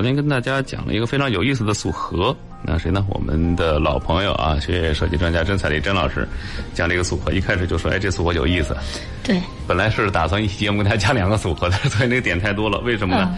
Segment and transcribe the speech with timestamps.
[0.00, 3.04] 昨天跟大家讲了一个非常有意思的组合，那谁呢？
[3.10, 6.26] 我们的老朋友啊，学业设计专家甄彩丽甄老师
[6.72, 8.74] 讲这个组合，一开始就说：“哎，这组合有意思。”
[9.22, 12.78] 对，本来是打算一期节目跟大家讲两个组合的，所以那个点太多了。
[12.78, 13.36] 为什么呢？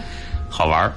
[0.49, 0.93] 好玩儿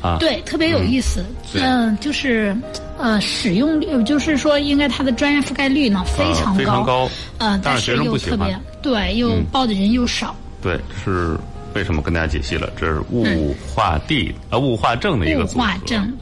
[0.00, 0.16] 啊！
[0.20, 1.24] 对，特别有意思。
[1.54, 2.56] 嗯，就是
[2.96, 7.10] 呃，使用率，就是说，应该它的专业覆盖率呢非常高，非常高。
[7.38, 10.36] 嗯，但是又特别对，又报的人又少。
[10.62, 11.36] 对，是。
[11.74, 12.70] 为什么跟大家解析了？
[12.76, 15.64] 这是物化地啊，物化症的一个组合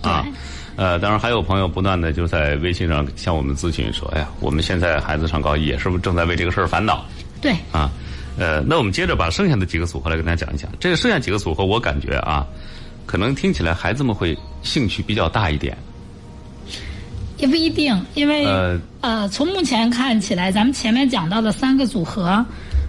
[0.02, 0.24] 啊。
[0.76, 7.04] 呃，当然还有朋友不断的就在微信上向我们咨询说：“哎呀，我们现在孩子上高一，也是不是正在为这个事儿烦恼？”
[7.42, 7.90] 对啊，
[8.38, 10.70] 呃，那我们接着把剩下的几个组合来跟大家讲一讲。
[10.78, 12.46] 这个剩下几个组合，我感觉啊，
[13.06, 15.76] 可能听起来孩子们会兴趣比较大一点。
[17.38, 18.46] 也不一定，因为
[19.00, 22.44] 呃，从目前看起来，咱们前面讲到的三个组合。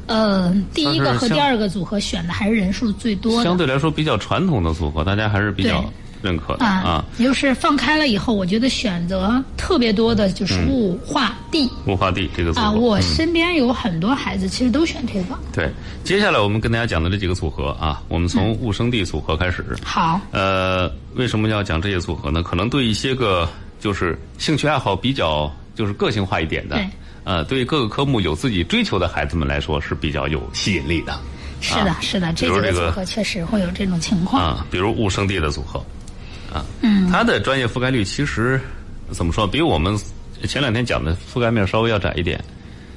[0.09, 5.85] 呃，第一个和第二个组合选的还是人数最多的，相对来说比较传统的组合，大家还是比较
[6.21, 7.05] 认可的啊。
[7.19, 11.69] 就是放开了以后，我觉得选择特别多的就是物化地。
[11.85, 15.37] 物化地这个组合啊，我身边有很多孩子其实都选这个。
[15.53, 15.69] 对，
[16.03, 19.63] 接下来我们跟大家讲的这几个组合啊，我们从物生地组合开始。
[19.83, 20.19] 好。
[20.31, 22.41] 呃，为什么要讲这些组合呢？
[22.41, 23.47] 可能对一些个
[23.79, 26.75] 就是兴趣爱好比较就是个性化一点的。
[27.23, 31.19] 呃，对各个科目有自己追求的孩子们来说是比较有吸引力的。
[31.61, 34.43] 是的，是的，这几个组合确实会有这种情况。
[34.43, 35.79] 啊，比如物生地的组合，
[36.53, 38.59] 啊，嗯，它的专业覆盖率其实
[39.11, 39.97] 怎么说，比我们
[40.47, 42.43] 前两天讲的覆盖面稍微要窄一点。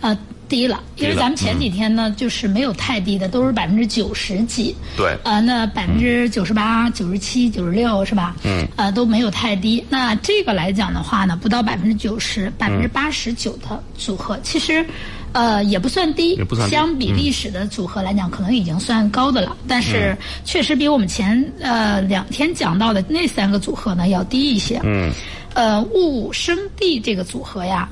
[0.00, 0.16] 啊。
[0.52, 4.76] 低了，因为咱们前几天呢，就是没有太低的，都是百分之九十几。
[4.98, 5.16] 对。
[5.24, 8.36] 呃，那百分之九十八、九十七、九十六是吧？
[8.44, 8.68] 嗯。
[8.76, 9.82] 呃，都没有太低。
[9.88, 14.84] 那这个来讲的话呢，不到百分之九十，百分之八十九的组合，其实，
[15.32, 16.34] 呃，也不算低。
[16.34, 16.76] 也不算低。
[16.76, 19.56] 相比历史的组合来讲，可能已经算高的了。
[19.66, 20.14] 但是，
[20.44, 24.78] 确实比我们前呃两天讲到的那三个组合呢要低一些。
[24.84, 25.10] 嗯。
[25.54, 27.88] 呃，物生地这个组合呀。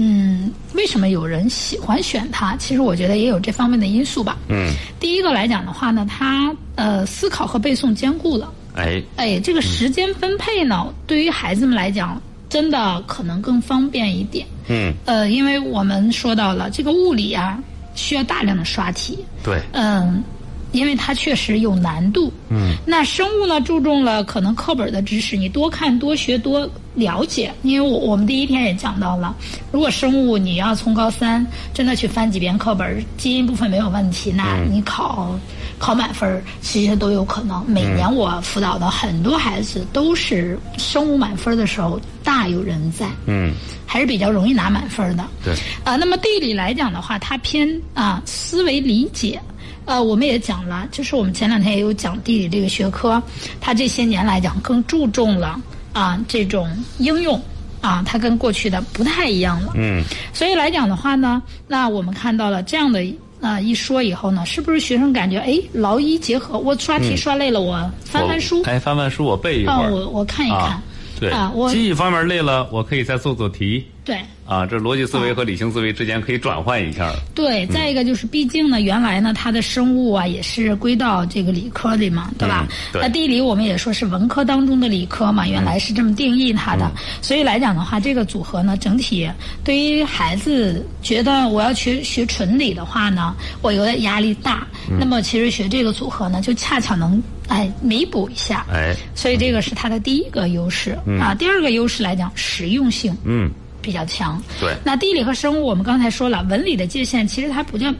[0.00, 2.56] 嗯，为什么有人喜欢选它？
[2.56, 4.38] 其实我觉得也有这方面的因素吧。
[4.48, 8.52] 嗯，第一个来讲的话呢，它呃思考和背诵兼顾了。
[8.74, 14.46] 哎哎，这个时间分配呢，对于孩子们来讲，真的可能更方便一点。
[14.68, 17.58] 嗯，呃，因为我们说到了这个物理啊，
[17.96, 19.18] 需要大量的刷题。
[19.42, 20.22] 对，嗯。
[20.70, 26.68] 因为它确实有难度，嗯，那生物呢注重了可能课本的知识，你多看多学多
[26.98, 27.52] 了解。
[27.62, 29.34] 因为我我们第一天也讲到了，
[29.72, 35.38] 如果生物你要从高三真的去翻几遍课本，基因部分没有问题，那你考
[35.78, 37.64] 考满分其实都有可能。
[37.66, 43.54] 每年我辅导的很多孩子都是生物满分的时候大有人在，嗯，
[43.86, 45.24] 还是比较容易拿满分的。
[45.44, 45.54] 对，
[45.84, 49.40] 呃，那么地理来讲的话，它偏啊思维理解。
[49.84, 53.22] 呃，我们也讲了，就是我们前两天也有讲地理这个学科，
[53.58, 55.58] 它这些年来讲更注重了
[55.98, 57.40] 啊这种应用
[57.80, 59.72] 啊，它跟过去的不太一样了。
[59.74, 63.04] 嗯，所以来讲的话呢，那我们看到了这样的
[63.40, 66.58] 啊一说以后呢，是不是学生感觉哎劳逸结合？
[66.58, 70.80] 我刷题刷累了，我翻翻书，哎翻翻书我背一会儿，我我看一看，
[71.18, 73.84] 对啊，我记忆方面累了，我可以再做做题。
[74.04, 74.18] 对。
[74.46, 77.12] 啊，这逻辑思维和理性思维之间可以转换一下。
[77.34, 82.66] 对，再一个就是，毕竟呢，原来呢，它的生物啊也是归到这个理科里嘛，对吧？
[82.90, 83.02] 对。
[83.02, 86.90] 那地理我们也说是文科当中的理科嘛，原来是这么定义它的。
[87.20, 89.30] 所以来讲的话，这个组合呢，整体
[89.62, 94.66] 对于孩子觉得我要学学纯理的话呢，我有点压力大。
[94.98, 98.64] 那么其实学这个组合呢，就恰巧能哎弥补一下。
[98.72, 98.94] 哎。
[99.14, 101.34] 所以这个是它的第一个优势啊。
[101.34, 103.16] 第二个优势来讲，实用性。
[103.24, 103.50] 嗯。
[103.80, 104.74] 比较强，对。
[104.84, 107.94] 那地理和生物，我们刚才说了，文理的界限其实它不叫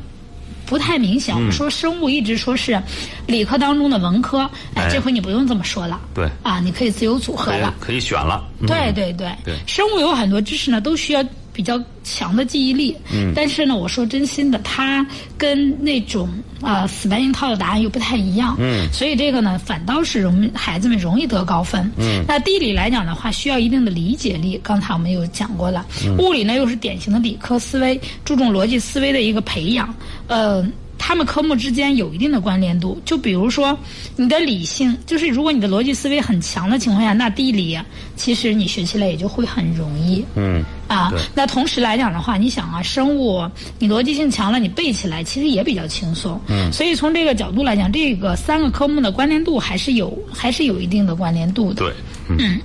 [0.67, 1.35] 不太明显。
[1.35, 2.79] 我们说生物一直说是
[3.27, 4.41] 理科当中的文科，
[4.75, 5.99] 哎，这回你不用这么说了。
[6.13, 6.29] 对。
[6.43, 8.45] 啊，你可以自由组合了，可以选了。
[8.67, 9.33] 对对对。
[9.45, 9.55] 对。
[9.67, 11.25] 生物有很多知识呢，都需要。
[11.59, 15.05] 比较强的记忆力，嗯，但是呢，我说真心的，它
[15.37, 16.29] 跟那种
[16.61, 25.85] 啊死搬硬套的答案又不太一样，嗯，所以这个呢，反倒是容孩子们容易得高分，嗯，那地理来讲的话，需要一定的理解力，刚才我们有讲过了，
[26.21, 29.93] 物理呢又是典型的理科思维，注重逻辑思维的一个培养，
[30.29, 30.65] 呃。
[30.99, 33.79] 他们科目之间有一定的关联度，就比如说，
[34.17, 37.79] 你的理性，就是如果你的逻辑思维很强的情况下，那地理
[38.17, 40.25] 其实你学起来也就会很容易。
[40.35, 40.63] 嗯。
[40.89, 43.49] 啊，那同时来讲的话，你想啊，生物
[43.79, 46.39] 你逻辑性强了，你背起来其实也比较轻松。
[46.49, 46.71] 嗯。
[46.73, 51.85] 所以从这个角度来讲，这个三个科目的关联度还是有，还是有一定的关联度的。
[51.85, 51.93] 对。
[52.29, 52.61] 嗯。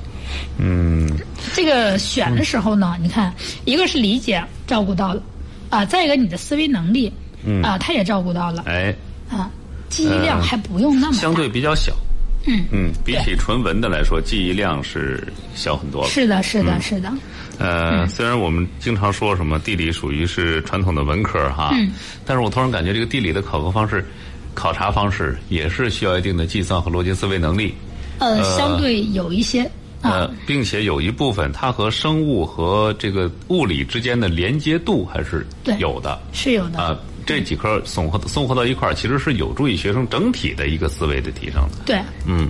[0.57, 1.19] 嗯。
[1.53, 3.33] 这个选的时候呢，你看，
[3.65, 5.21] 一个是理解照顾到了，
[5.69, 7.11] 啊，再一个你的思维能力。
[7.45, 7.61] 嗯。
[7.63, 8.93] 啊，他也照顾到了，哎，
[9.29, 9.49] 啊，
[9.89, 11.93] 记忆量还不用那么相对比较小，
[12.45, 12.65] 嗯。
[12.71, 16.09] 嗯，比起纯文的来说，记忆量是小很多了。
[16.09, 17.11] 是的，是的，是的。
[17.59, 21.91] 呃，虽然我们经常说什么地理属于是传统的文科哈，嗯，
[22.25, 24.03] 但是我突然感觉这个地理的考核方式、
[24.55, 27.73] 考察方式也是需要一定的计算和逻辑思维能力。
[28.17, 29.69] 呃，相对有一些。
[30.01, 35.47] 呃，并且有一部分它和生物和这个物理之间的连接度还是
[35.77, 36.79] 有的，是有的。
[36.79, 36.99] 啊。
[37.25, 41.83] 这几科综合综合到一块儿，其实是有助于学生整体的一个思维的提升的。
[41.85, 42.49] 对，嗯，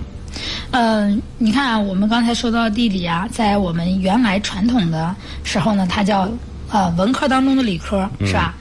[0.70, 6.28] 呃，你看啊，我们刚才说到地理啊，在我们原来传统的时候呢，它叫
[6.70, 8.54] 呃文科当中的理科，是吧？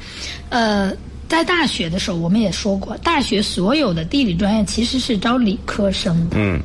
[0.50, 0.92] 呃。
[1.26, 6.36] 在大学的时候，我们也说过，大学所有的地理专业其实是招理科生的。
[6.38, 6.60] 嗯，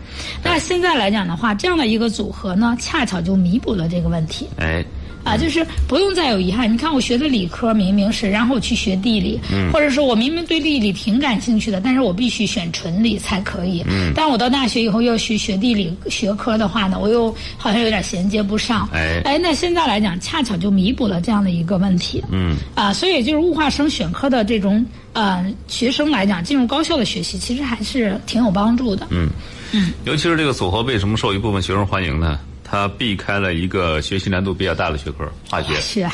[0.45, 4.47] 那现在来讲的话，这样的一个组合呢，恰巧就弥补了这个问题。
[4.59, 4.85] 哎。
[5.25, 6.73] 啊，就是不用再有遗憾。
[6.73, 9.39] 你看，我学的理科明明是，然后我去学地理，
[9.73, 13.85] 或者说我明明对地理挺感兴趣的，但是我必须选纯理才可以。
[14.15, 18.89] 但我到大学以后又学学地理学科的话呢，我又好像有点衔接不上。
[18.93, 22.25] 哎，哎，那现在来讲，恰巧就弥补了这样的一个问题。
[22.31, 29.07] 嗯，啊，所以就是物化生选科的这种呃学生来讲，进入高校的学习，其实还是挺有帮助的。
[29.11, 29.29] 嗯
[29.73, 32.39] 嗯，尤其是这个组合为什么受一部分学生欢迎呢？
[32.71, 35.75] 它避开了一个学习难度比较大的学科——化学。
[35.81, 36.13] 是啊，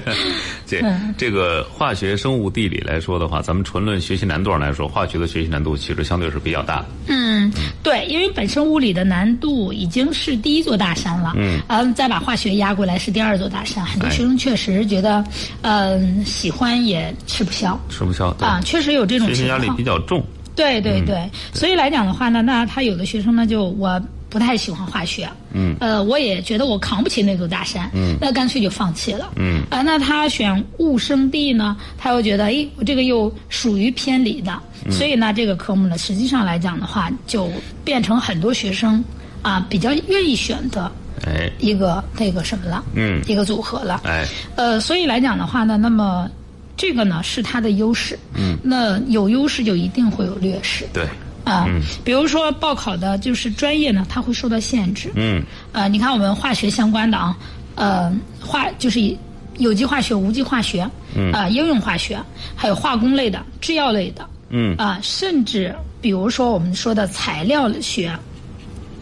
[0.66, 0.82] 这
[1.16, 6.86] 这个化学、生物、地理来说的话，咱们纯论学习难度上来说，化学的学习难度其实相对是比较大的。
[7.06, 7.50] 嗯，
[7.82, 11.32] 对，因为本身物理的难度已经是第一座大山了。
[11.36, 13.84] 嗯，嗯，再把化学压过来是第二座大山。
[13.84, 15.24] 很多学生确实觉得，
[15.62, 17.80] 嗯，喜欢也吃不消。
[17.88, 20.22] 吃不消啊，确实有这种学习压力比较重。
[20.54, 24.00] 对对对，所以来讲的话呢，那他有的学生呢，就我。
[24.30, 34.60] 不太喜欢化学，嗯，呃，我也觉得我扛不起那座大山，嗯，那干脆就放弃了，嗯，啊，那他选物生地呢，他又觉得，哎，我这个又属于偏理的，
[34.90, 37.50] 所以呢，这个科目呢，实际上来讲的话，就
[37.84, 39.02] 变成很多学生
[39.40, 40.92] 啊比较愿意选的，
[41.26, 44.26] 哎，一个那个什么了，嗯，一个组合了，哎，
[44.56, 46.28] 呃，所以来讲的话呢，那么
[46.76, 51.06] 这个呢是它的优势，嗯，那有优势就一定会有劣势，对。
[51.44, 51.66] 啊，
[52.04, 55.10] 比如说报考的就是专业呢，它会受到限制。
[55.14, 55.42] 嗯，
[55.72, 57.36] 呃，你看我们化学相关的啊，
[57.74, 59.00] 呃，化就是
[59.58, 62.18] 有机化学、无机化学，嗯，啊，应用化学，
[62.54, 68.12] 还有化工类的、制药类的，嗯，啊，甚至比如说我们说的材料学。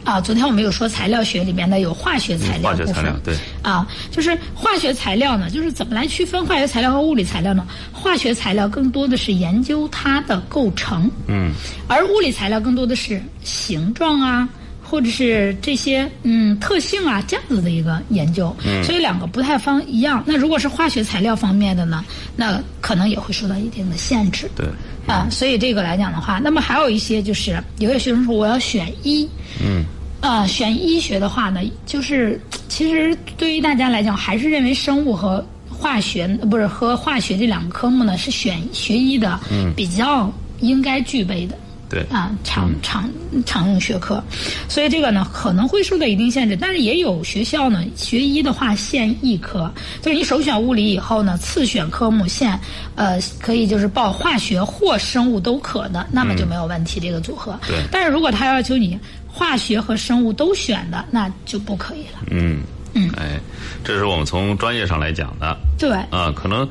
[0.06, 7.66] 啊，昨天我们有说材料学里面呢有化学材料部分，对，啊，就是化学材料呢，就是怎么来区分化学材料和物理材料呢？
[7.92, 11.50] 化学材料更多的是研究它的构成，嗯，
[11.88, 14.48] 而物理材料更多的是形状啊，
[14.80, 20.22] 或者是这些嗯特性啊这样子的一个研究，嗯，所以两个不太方一样。
[20.24, 22.04] 那如果是化学材料方面的呢，
[22.36, 24.68] 那可能也会受到一定的限制，对，
[25.08, 29.28] 啊，所以这个来讲的话，那么还有一些就是有些学生说我要选一，
[29.60, 29.84] 嗯。
[30.26, 39.38] 啊，选医学的话呢，就是其实对于大家来讲，还是认为生物和化学不是和化学这两个科目呢，是选学医的
[39.76, 40.28] 比较
[40.60, 41.56] 应该具备的。
[41.88, 43.08] 对啊，常常
[43.46, 44.20] 常用学科，
[44.68, 49.72] 所以这个呢可能会受到一定限制，但是也有学校呢学医的话限一科，
[50.02, 52.58] 就是你首选物理以后呢，次选科目限
[52.96, 57.56] 呃可以就是报化学或生物都可的，那么就没有问题这个组合。
[57.68, 58.98] 对，但是如果他要求你。
[59.36, 62.20] 化学和生物都选的，那就不可以了。
[62.30, 62.62] 嗯
[62.94, 63.38] 嗯，哎，
[63.84, 65.54] 这是我们从专业上来讲的。
[65.78, 66.66] 对啊，可能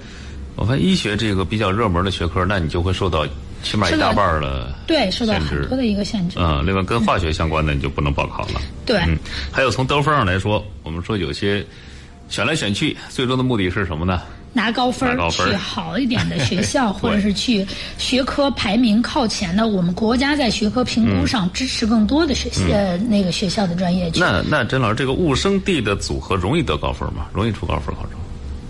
[0.55, 3.23] 我发现医学这个比较热门的学科，那你就会受到
[3.61, 6.39] 起码一大半的对受到很多的一个限制。
[6.39, 8.59] 嗯，另外跟化学相关的你就不能报考了。
[8.83, 8.99] 对，
[9.51, 11.63] 还有从得分上来说，我们说有些
[12.29, 14.23] 选来选去，最终的目的是什么呢？
[14.55, 24.09] 拿高分去好一点的学校， 或者是去学科排名靠前的，我们国家在学科评估上支持更多的学校呃那个学校的专业。
[24.15, 27.27] 那那甄老师，这个物生地的组合容易得高分吗？
[27.33, 28.11] 容易出高分考生？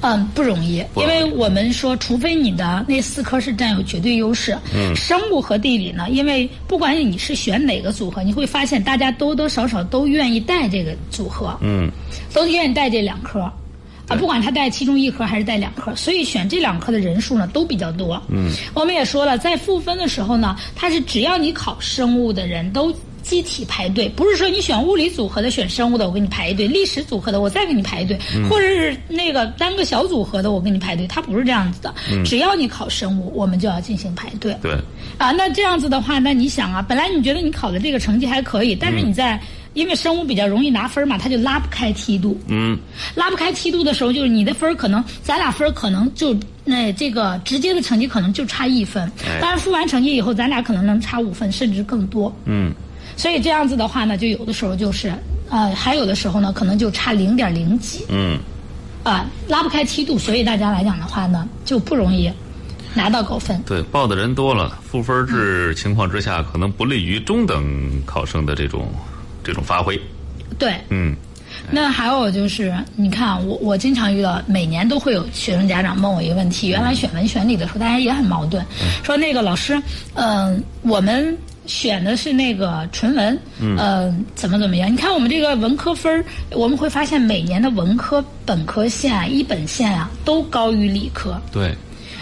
[0.02, 4.56] 嗯，不容易，因为我们说，除非你的那四科是占有绝对优势。
[4.76, 4.96] 嗯。
[4.96, 11.58] 生物和地理呢，因为不管你是选哪个组合，你会发现大家多多少少都愿意带这个组合。
[11.62, 11.90] 嗯。
[12.34, 13.52] 都愿意带这两科。
[14.08, 18.22] 啊，不管他带其中一科还是带两科，所以选这两科的人数呢都比较多。
[18.30, 22.94] 嗯，我们也说了，在赋分的时候呢，它是只要你考生物的人都
[23.24, 28.16] 集体排队，不是说你选物理组合的、选生物的我给你排一队，历史组合的我再给你排队，
[28.48, 31.92] 或者是那个单个小组合的我给你排队，它不是这样子的。
[32.24, 34.56] 只要你考生物，我们就要进行排队。
[34.62, 34.78] 对。
[35.18, 39.42] 啊，那这样子的话，那你想啊，本来你觉得你考的这个成绩还可以，但是你在。
[39.76, 42.36] 因为生物比较容易拿分嘛，他就拉不开梯度。
[42.48, 42.76] 嗯，
[43.14, 49.12] 拉不开梯度的时候，就是你的分可能，咱俩分可能就那这个直接的成绩可能就差一分。
[49.40, 52.36] 当然，复完成绩以后，咱俩可能能差五分甚至更多。
[52.46, 52.74] 嗯，
[53.16, 55.14] 所以这样子的话呢，就有的时候就是
[55.50, 58.04] 呃，还有的时候呢，可能就差零点零几。
[58.10, 58.40] 嗯。
[59.04, 62.28] 啊，拉不开梯度，所以大家来讲的话呢，就不容易
[62.96, 63.62] 拿到高分。
[63.64, 68.92] 对，报的人多了，赋分制情况之下，可能不利于中等考生的这种
[69.46, 69.98] 这种发挥。
[70.60, 70.76] 对。
[70.90, 71.16] 嗯。
[71.72, 78.64] 那还有就是，你看，我我经常遇到，每年都会有学生家长问我一个问题：原来选文选理的时候，大家也很矛盾，
[79.04, 79.82] 说那个老师，
[80.16, 81.36] 嗯，我们
[81.66, 84.92] 选的是那个纯文，嗯，怎么怎么样？
[84.92, 91.40] 你看我们这个文科分我们会发现每年的文科本科线啊、一本线啊，都高于理科。
[91.54, 91.74] 对。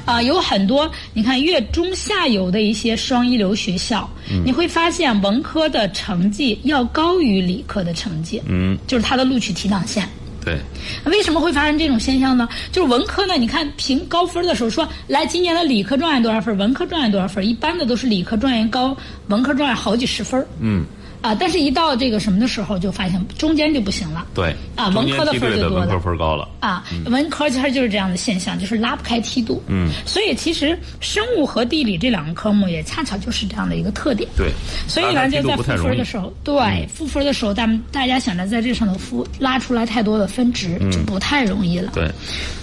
[0.05, 4.09] 啊，有很多你看越中下游的一些双一流学校，
[4.43, 10.07] 你会发现文科的成绩要高于理科的成绩，嗯，就是它的录取提档线。
[10.43, 10.59] 对，
[11.05, 12.49] 为什么会发生这种现象呢？
[12.69, 18.95] 就是文科呢，你看评高分的时候说，来今年的理科状元多少分，文科状元多少分，一般的都是理科状元高，
[19.29, 20.45] 文科状元好几十分。
[20.59, 20.83] 嗯。
[21.23, 24.27] 啊，但是，一到这个什么的时候，就发现中间就不行了。
[24.35, 25.85] 对，啊，文科的分就多了。
[25.87, 26.49] 文科分高了。
[26.59, 29.63] 啊，文科其实就是这样的现象，就是拉不开梯度。
[29.67, 29.89] 嗯。
[30.05, 34.29] 所以，其实生物和地理这两个科目也恰巧就是这样的一个特点。
[34.35, 34.51] 对。
[34.85, 41.93] 所以呢，就在赋分的时候，对赋分的时候，咱们大家想着在这上头赋拉出来太多的分值，就不太容易了。
[41.95, 42.11] 对。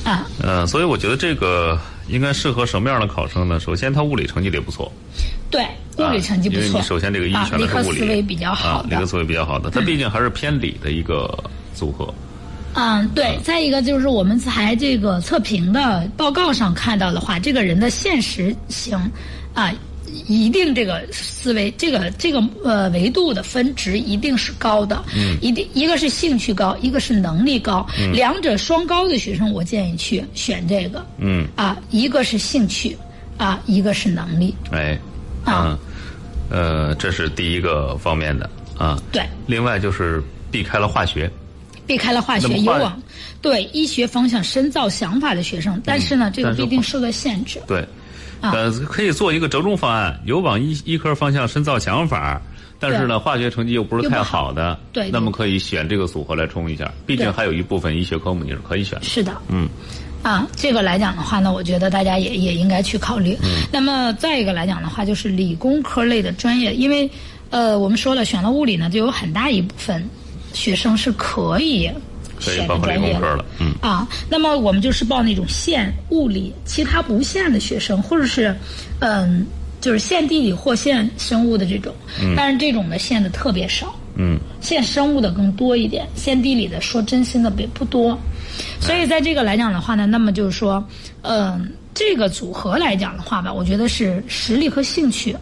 [0.04, 0.28] 啊。
[0.42, 3.58] 呃，所以我觉得这个应该适合什么样的考生呢？
[3.60, 4.90] 首先，他物理成绩得不错。
[5.50, 5.64] 对，
[5.98, 6.64] 物理成绩不错。
[6.64, 11.32] 因为你首先这个一选的是物理，理科思维比较好的，理科思维比较好的，他毕竟还是偏理的一个
[11.74, 12.12] 组合。
[12.74, 13.38] 嗯，对。
[13.42, 18.96] 再一个就是我们才这个测评的报告上看到的话，这个人的现实型
[19.54, 19.72] 啊，
[20.26, 25.04] 一定这个思维，这个这个呃维度的分值一定是高的。
[25.14, 25.36] 嗯。
[25.40, 31.04] 一定一个是兴趣高，一个是能力高，两者双高的学生，我建议去选这个。
[31.18, 31.46] 嗯。
[31.56, 32.96] 啊，一个是兴趣，
[33.36, 34.54] 啊，一个是能力。
[34.70, 34.98] 哎。
[35.44, 35.78] 啊，
[36.50, 39.00] 呃，这是第一个方面的啊。
[39.10, 39.22] 对。
[39.46, 41.30] 另外就是避开了化学，
[41.86, 43.00] 避开了化学，有往
[43.40, 47.58] 对医学方向深造想法的学生，但是呢，这个必定受到限制。
[47.66, 47.82] 对，
[48.40, 52.40] 呃，可以做一个折中方案，有往医医科方向深造想法，
[52.78, 56.90] 但是呢，化学成绩又不是太好的，对，那么可以选这个组合来冲一下。
[57.06, 59.04] 毕竟还有一部分医学科目你是可以选的。
[59.04, 59.32] 是的。
[59.48, 59.68] 嗯。
[60.22, 63.34] 啊，这个来讲的话呢，我觉得大家也也应该去考虑。
[63.42, 63.62] 嗯。
[63.72, 67.10] 那么再一个来讲的话，就是理工科类的专业，因为，
[67.48, 70.06] 呃，我们说了，选了物理呢，就有很大一部分
[70.52, 71.90] 学生是可以
[72.40, 73.44] 选的专业了。
[73.58, 73.72] 嗯。
[73.80, 78.54] 啊，那么我们就是报那种县物理，其他不限的学生，或者是，
[79.00, 79.46] 嗯，
[79.80, 81.94] 就是限地理或限生物的这种。
[82.20, 82.34] 嗯。
[82.36, 83.94] 但是这种的限的特别少。
[84.16, 84.38] 嗯。
[84.60, 88.18] 限生物的更多一点，限地理的说真心的也不多。
[88.80, 90.84] 所以在这个来讲的话呢，那么就是说，
[91.22, 95.34] 嗯，这个组合来讲的话吧，我觉得是实力和兴趣，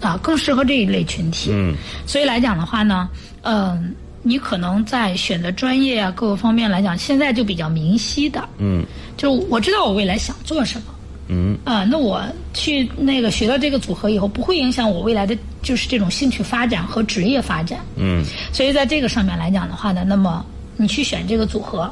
[0.00, 1.50] 啊，更适合这一类群体。
[1.52, 1.74] 嗯。
[2.06, 3.08] 所以来讲的话呢，
[3.42, 8.42] 嗯，你可能在选择专业啊各个方面来讲，现在就比较明晰的。
[8.58, 8.84] 嗯。
[9.16, 10.86] 就我知道我未来想做什么。
[11.28, 11.56] 嗯。
[11.64, 12.20] 啊，那我
[12.52, 17.78] 去那个学到这个组合以后，不会影响我未来的就是这种兴趣发展和职业发展。
[17.94, 18.24] 嗯。
[18.52, 20.44] 所以在这个上面来讲的话呢，那么
[20.76, 21.88] 你去选这个组合。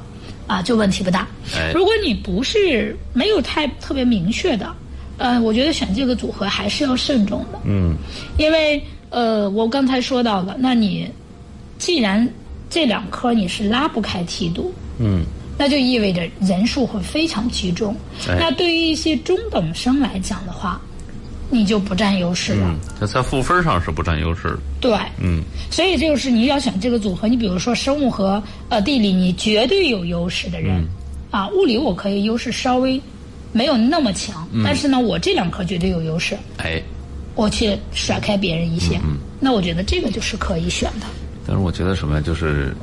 [0.48, 1.26] 啊，就问题不大。
[1.72, 4.70] 如果你不是没有太特别明确的，
[5.16, 7.60] 呃，我觉得选这个组合还是要慎重的。
[7.64, 7.94] 嗯，
[8.36, 11.08] 因为呃，我刚才说到了，那你
[11.82, 12.28] 既然
[12.70, 15.24] 这两科你是拉不开梯度，嗯，
[15.58, 17.92] 那就意味着人数会非常集中。
[18.38, 20.80] 那对于一些中等生来讲的话。
[21.54, 22.74] 你就不占优势了。
[22.98, 24.58] 他在赋分上是不占优势。
[24.80, 30.82] 对，嗯，所以这就是你要选这个组合，你比如说生物和呃地理，你绝对有优势的人，
[31.30, 32.98] 啊，物理我可以优势稍微
[33.52, 36.34] 没有那么强，但是呢，我这两科绝对有优势。
[36.56, 36.80] 哎，
[37.34, 41.06] 我去甩开别人一些，嗯那我觉得这个就是可以选的。
[41.46, 42.74] 但是我觉得什么，就是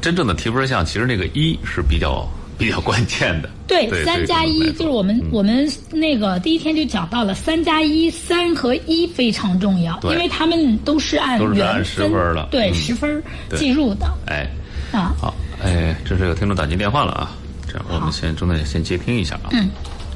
[0.00, 2.28] 真正的提分项，其实那个一是比较。
[2.60, 13.22] 比较关键的，对三加一就是我们我们那个第一天就讲到了三加一三和一非常重要，因为他们都是按原分了，对十分
[13.56, 14.06] 计入的。
[14.26, 14.46] 哎，
[14.92, 17.30] 啊好，哎，这是有听众打进电话了啊，
[17.66, 19.48] 这样我们先中间先接听一下啊。
[19.52, 19.70] 嗯，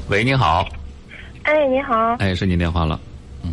[0.09, 0.69] 喂，你好。
[1.45, 1.95] 哎，你好。
[2.19, 2.99] 哎，是您电话了。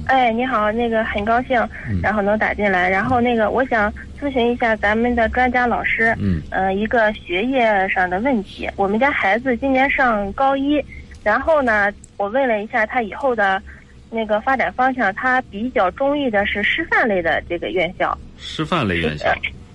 [0.07, 1.61] 哎，你好，那个很高兴，
[2.03, 8.69] 然后能打进来，然后那个我想咨询一下咱们的专家老师，嗯，呃，一个学业上的问题。
[8.77, 10.85] 我们家孩子今年上高一，
[11.23, 13.63] 然后呢，我问了一下他以后的，
[14.11, 18.17] 那个发展方向，他比较中意的是师范类的这个院校。
[18.37, 19.33] 师范类院校。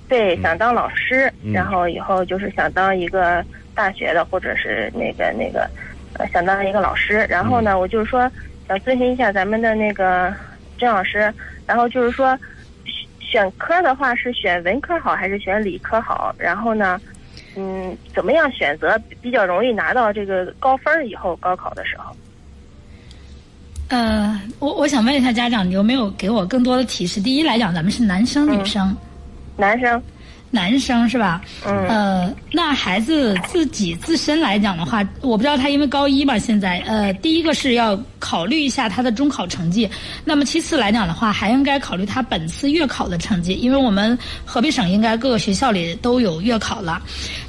[0.09, 3.43] 对，想当老师，然后以后就是想当一个
[3.73, 5.69] 大学的，或者是那个那个，
[6.13, 7.25] 呃，想当一个老师。
[7.29, 8.29] 然后呢，我就是说。
[8.67, 10.33] 想咨询一下咱们的那个
[10.77, 11.33] 郑老师，
[11.65, 12.37] 然后就是说，
[13.19, 16.35] 选科的话是选文科好还是选理科好？
[16.37, 16.99] 然后呢，
[17.55, 21.07] 嗯，怎么样选择比较容易拿到这个高分？
[21.07, 22.15] 以后高考的时候？
[23.89, 27.21] 呃，我我想问一下家长，你有没有给我更多的提示？
[27.21, 28.95] 第一来讲，咱们是男生女生？
[29.55, 30.01] 男生。
[30.49, 31.41] 男生是吧？
[31.65, 31.87] 嗯。
[31.87, 39.89] 呃，那孩子自己自身来讲的话，我不知道他因为高一嘛，现在呃，第一个是要考虑一下他的中考成绩。
[40.23, 47.01] 那么其次来讲的话，还应该考虑他本次月考的成绩，因为我们河北省应该各个学校里都有月考了。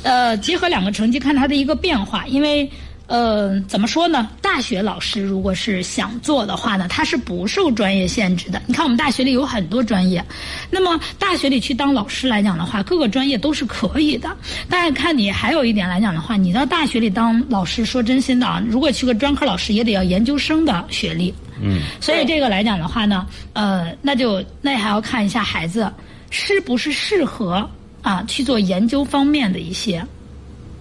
[0.02, 2.70] 呃，结合两个成绩看他的一个变化，因为。
[3.08, 4.28] 呃，怎么说呢？
[4.42, 8.60] 大学老师如果是想做的话呢，他是不受专业限制的。
[8.66, 10.22] 你看我们大学里有很多专业，
[10.70, 14.28] 那么大学里去当老师来讲的话，各个专业都是可以的。
[14.68, 21.34] 但是看你还有一点来讲的话，你到大学里当老师，说真心的啊，如果去个专科老师，也得要研究生的学历。
[21.62, 21.80] 嗯。
[22.02, 25.90] 所以这个来讲的话呢，呃，那就那还要看一下孩子
[26.28, 27.66] 是不是适合
[28.02, 30.04] 啊去做研究方面的一些。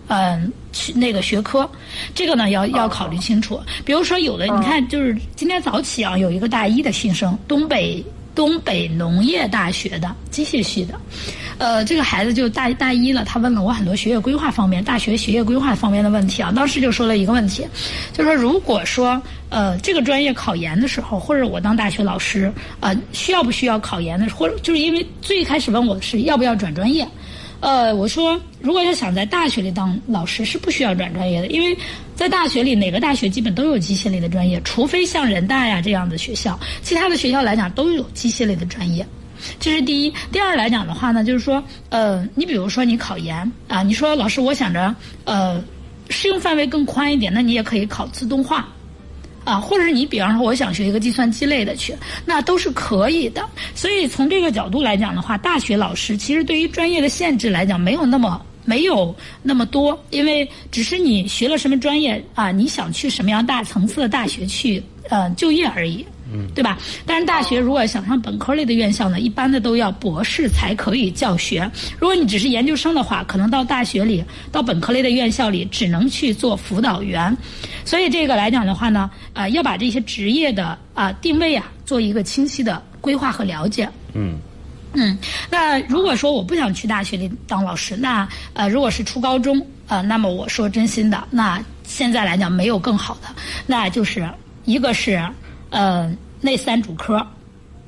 [0.10, 1.70] 嗯，去那个学科，
[2.14, 3.60] 这个呢要要考虑清楚。
[3.86, 8.04] 比如说，有的你看，就是今天早起啊，有一个大一的新生，东北
[8.36, 10.94] 东北农业大学的机械系的，
[11.58, 16.52] 呃，这个孩子就大大一了，他问了我很多学业规划方面、大学学业规划方面的问题啊。
[16.56, 17.66] 当时就说了一个问题，
[18.14, 19.20] 就说如果说
[19.50, 27.08] 呃这个专业考研的时候，或者我当大学老师啊，需要不需要考研的，或者就是因为最开始问我是要不要转专业。
[27.60, 31.76] 呃，我说，如果要想在大学里当老师，是不需要转专业的，因为
[32.16, 39.06] 在大学里，哪个大学基本都有机械类的专业，除非像人大呀这样的学校，其他的学校来讲都有机械类的专业，
[39.60, 40.14] 这是第一。
[40.32, 44.96] 第二来讲的话呢，就是说，呃，你比如说你考研啊，你说老师，我想着，
[45.26, 45.60] 呃，
[46.10, 48.68] 适用范围更宽一点，那你也可以考自动化。
[49.48, 53.42] 啊，或者是你比方说，我想学一个计算机类的去，那都是可以的。
[53.74, 66.06] 所以从这个角度来讲的话，大学老师其实对于专业的限制来讲没有那么没有那么多，因为只是你学了什么专业啊，你想去什么样大层次的大学去呃就业而已。
[66.32, 66.78] 嗯，对吧？
[67.06, 71.70] 但是大学如果想上本科类的院校呢，一般的都要博士才可以教学。
[72.00, 77.36] 如果你只是研究生的话，可能到大学里、到本科类的院校里，只能去做辅导员。
[77.86, 83.90] 所以这个来讲的话呢，呃，要把这些职业的啊定位啊，做一个清晰的规划和了解。
[84.14, 84.38] 嗯，
[84.94, 85.18] 嗯，
[85.50, 93.30] 那如果说我不想去大学里当老师，那呃，如果是初高中呃，那么我说真心的，那现在来讲没有更好的，
[93.66, 94.30] 那就是
[94.66, 95.22] 一个是。
[95.70, 97.26] 呃，那三主科，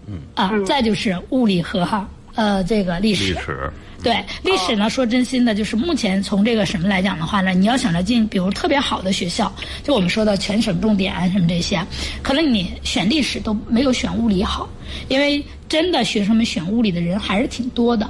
[0.05, 3.33] 嗯啊，再就是物理和哈呃这个历史。
[3.33, 3.71] 历史。
[4.01, 11.85] 对历史呢，说真心的，就是目前从这个什么来讲的话呢，你要想着进，比如特别好的学校，就我们说的全省重点啊什么这些，
[12.23, 14.69] 可能你选历史都没有选物理好，
[15.09, 18.09] 因为真的学生们选物理的人还是挺多的，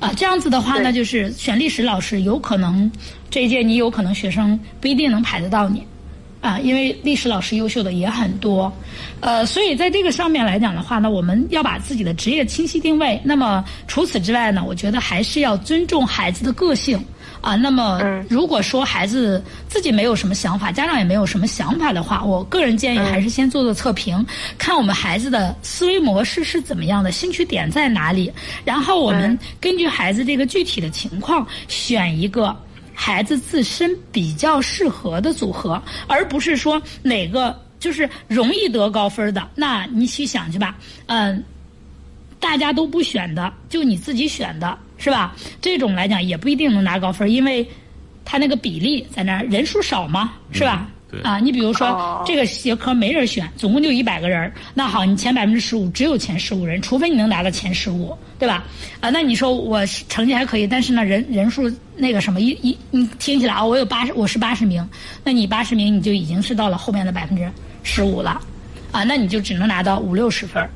[0.00, 2.92] 啊，这样子的话呢，就是选历史老师有可能
[3.30, 5.82] 这一届你有可能学生不一定能排得到你。
[6.42, 8.70] 啊，因为历史老师优秀的也很多，
[9.20, 13.18] 呃，所以在这个上面来讲的话呢，我们要把自己的职业清晰定位。
[13.22, 17.00] 那么除此之外呢，我觉得还是要尊重孩子的个性
[17.40, 17.54] 啊。
[17.54, 24.26] 那么如果说孩子自己没有什么想法，家长也没有什么想法的话，我个人建议还是先做做测评，
[24.58, 28.32] 看我们孩子的思维模式是怎么样的，兴趣点在哪里，
[28.64, 32.52] 然后我们根据孩子这个具体的情况选一个。
[33.04, 40.78] 孩子自身比较适合的组合，而不是说哪个就是容易得高分的，那你去想去吧。
[41.06, 41.42] 嗯，
[42.38, 45.34] 大家都不选的，就你自己选的是吧？
[45.60, 47.68] 这种来讲也不一定能拿高分，因为
[48.24, 50.88] 他那个比例在那儿，人数少嘛，是吧？
[51.22, 58.64] 啊，你比如说这个学科没人选，总共就一百个人那好，你前百分之十五只有前十五人，除非你能拿到前十五，对吧？
[59.00, 64.88] 啊，那你说我成绩还可以，但是呢人人数那个什么一一你听起来啊，我有八十，我是八十名，
[65.22, 67.46] 那你八十名你就已经是到了后面的百分之
[67.82, 68.40] 十五了，
[68.90, 70.66] 啊，那你就只能拿到五六十分，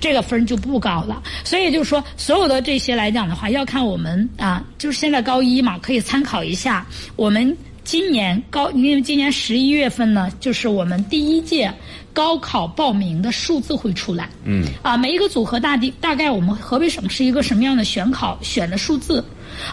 [0.00, 1.22] 这个分就不高了。
[1.44, 7.54] 所以就是说，所有的这些来讲的话，要看我们啊，就是现在高一嘛，可以参考一下我们。
[7.88, 11.72] 今年高，因为今年十一月份呢，就是我们第一届
[12.12, 14.28] 高考报名的数字会出来。
[14.44, 14.62] 嗯。
[14.82, 19.24] 啊，每一个组合大地大概我们河北省是一个什么样的选考选的数字，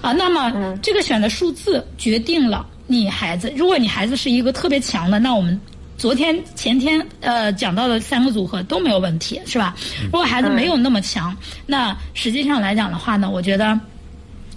[0.01, 5.59] 啊，那么这个选的数字决定了你孩子，如果你孩子是一个特别强的，那我们
[5.97, 9.75] 昨天前天呃讲到的三个组合都没有问题，是吧？
[10.05, 13.77] 如果孩子没有那么强，那实际上来讲的话呢，我觉得。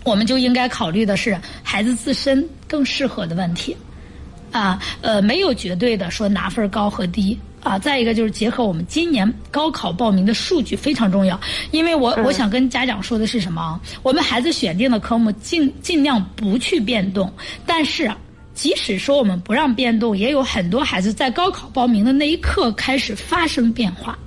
[0.08, 3.76] 我们就应该考虑的是孩子自身更适合的问题，
[4.50, 11.38] 啊，呃，没有绝对的说拿分高和低，啊，再一个就是结合我们今年高考报名的数据非常重要，
[11.72, 13.78] 因为我我想跟家长说的是什么？
[14.02, 17.30] 我们孩子选定的科目尽尽量不去变动，
[17.66, 18.10] 但是
[18.54, 24.18] 即使说我们不让变动，也有很多孩子在高考报名的那一刻开始发生变化。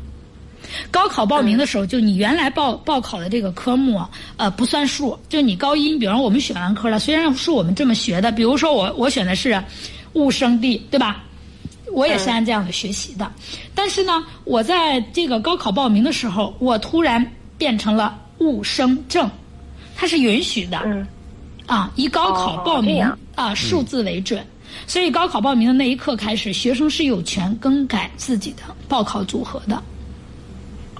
[0.90, 4.02] 高考报名的时候，就你原来报报考的这个科目，
[4.38, 5.18] 呃，不算数。
[5.30, 9.62] 就你高一，比方说我们选完科了，虽然是我们这么学的，比如说我我选的是
[10.14, 11.24] 物生地，对吧？
[11.94, 13.30] 我也是按这样的学习的，
[13.76, 17.26] 但是呢，我在这个高考报名的时候，我突然
[17.58, 19.30] 变成了物生政，
[19.94, 20.78] 它是允许的，
[21.66, 23.04] 啊，以高考报名
[23.36, 24.42] 啊数字为准，
[24.88, 29.84] 所以高考报名的那一刻开始，学生是有权更改自己的报考组合的。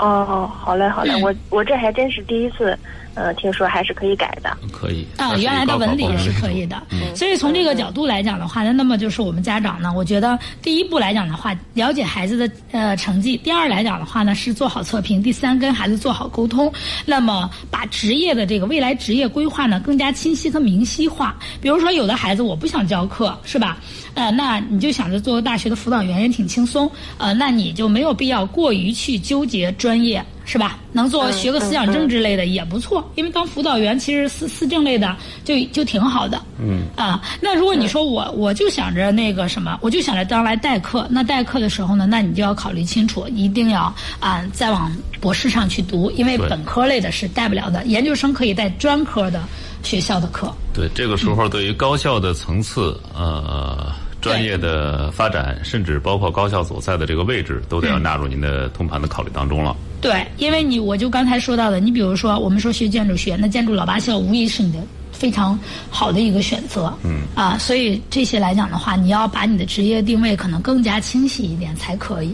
[0.02, 2.78] 哦，好嘞，好嘞，我我这还真是第一次。
[3.14, 6.82] 呃，听说还是可以改的，可以啊，原来的文理也是可以的，
[7.14, 16.72] 所以从这个角度来讲的话呢，那么就是我们家长呢，我觉得第一步来讲的话，了解孩子的呃成绩；第二来讲的话呢，是做好测评；第三，跟孩子做好沟通。
[17.06, 21.36] 那么把职业的这个未来职业规划呢更加清晰和明晰化。
[21.60, 23.78] 比如说，有的孩子我不想教课，是吧？
[24.14, 30.24] 呃，那你就想着做个大学的辅导员也挺轻松，呃，那你就没有必要过于去纠结专业。
[30.52, 30.78] 是吧？
[30.92, 36.42] 能做学个思想政治类的也不错，因为当辅导员其实思思政类的就就挺好的。
[36.60, 43.84] 嗯啊，那如果你说我我就想着那个什么，我就想着将来代课，那代课的时候呢，那你就要考虑清楚，一定要
[44.20, 49.42] 啊再往博士上去读，因为本科类的是带不了的，研究生可以带专科的
[49.84, 50.54] 学校的课。
[50.74, 53.90] 对，这个时候对于高校的层次，呃。
[54.22, 59.76] 专业的发展，甚至包括高校所在的这个位置，都得要纳入您的通盘的考虑当中了。
[60.00, 64.80] 对，因为你我就刚才说到的，你比如说我们说学建筑学，那建筑老八校无疑是你的
[65.12, 66.94] 非常好的一个选择。
[67.04, 67.22] 嗯。
[67.36, 72.34] 啊，所以这些来讲的话，你要把你的职业定位可能更加清晰一点才可以。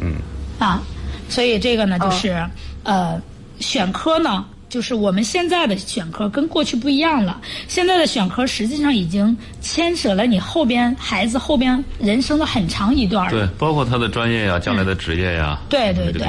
[0.00, 0.14] 嗯。
[0.58, 0.82] 啊，
[1.28, 2.44] 所以这个呢，就是
[2.82, 3.20] 呃，
[3.60, 4.44] 选科呢。
[4.74, 15.60] 就是我们现在的选科跟过去不一样了，现在的选科实际上已经牵扯了你后边孩子后边人生的很长一段对，包括他的专业呀，将来的职业呀。
[15.68, 16.26] 对对对。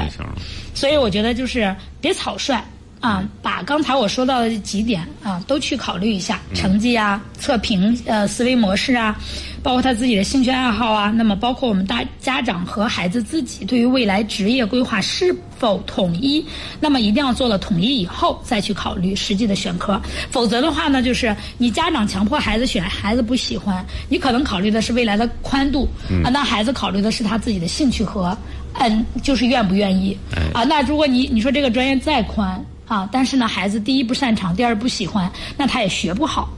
[0.74, 2.62] 所以我觉得就是别草率。
[3.00, 9.16] 啊，把刚才我说到的几点啊，都去考虑一下，成绩啊、测评呃、思维模式啊，
[9.62, 16.44] 包括他自己的兴趣爱好啊，那么包括我们大家长和孩子自己对于未来职业规划是否统一，
[16.80, 25.88] 那么一定要做了统一以后再去考虑实际的选科，否则的话呢，就是你家长强迫孩子选，孩子不喜欢，你可能考虑的是未来的宽度，
[26.24, 28.36] 啊，那孩子考虑的是他自己的兴趣和
[28.78, 30.16] 嗯，就是愿不愿意，
[30.52, 32.64] 啊，那如果你你说这个专业再宽。
[32.86, 36.48] 啊，但是呢，孩子第一不擅长，第二不喜欢，那他也学不好。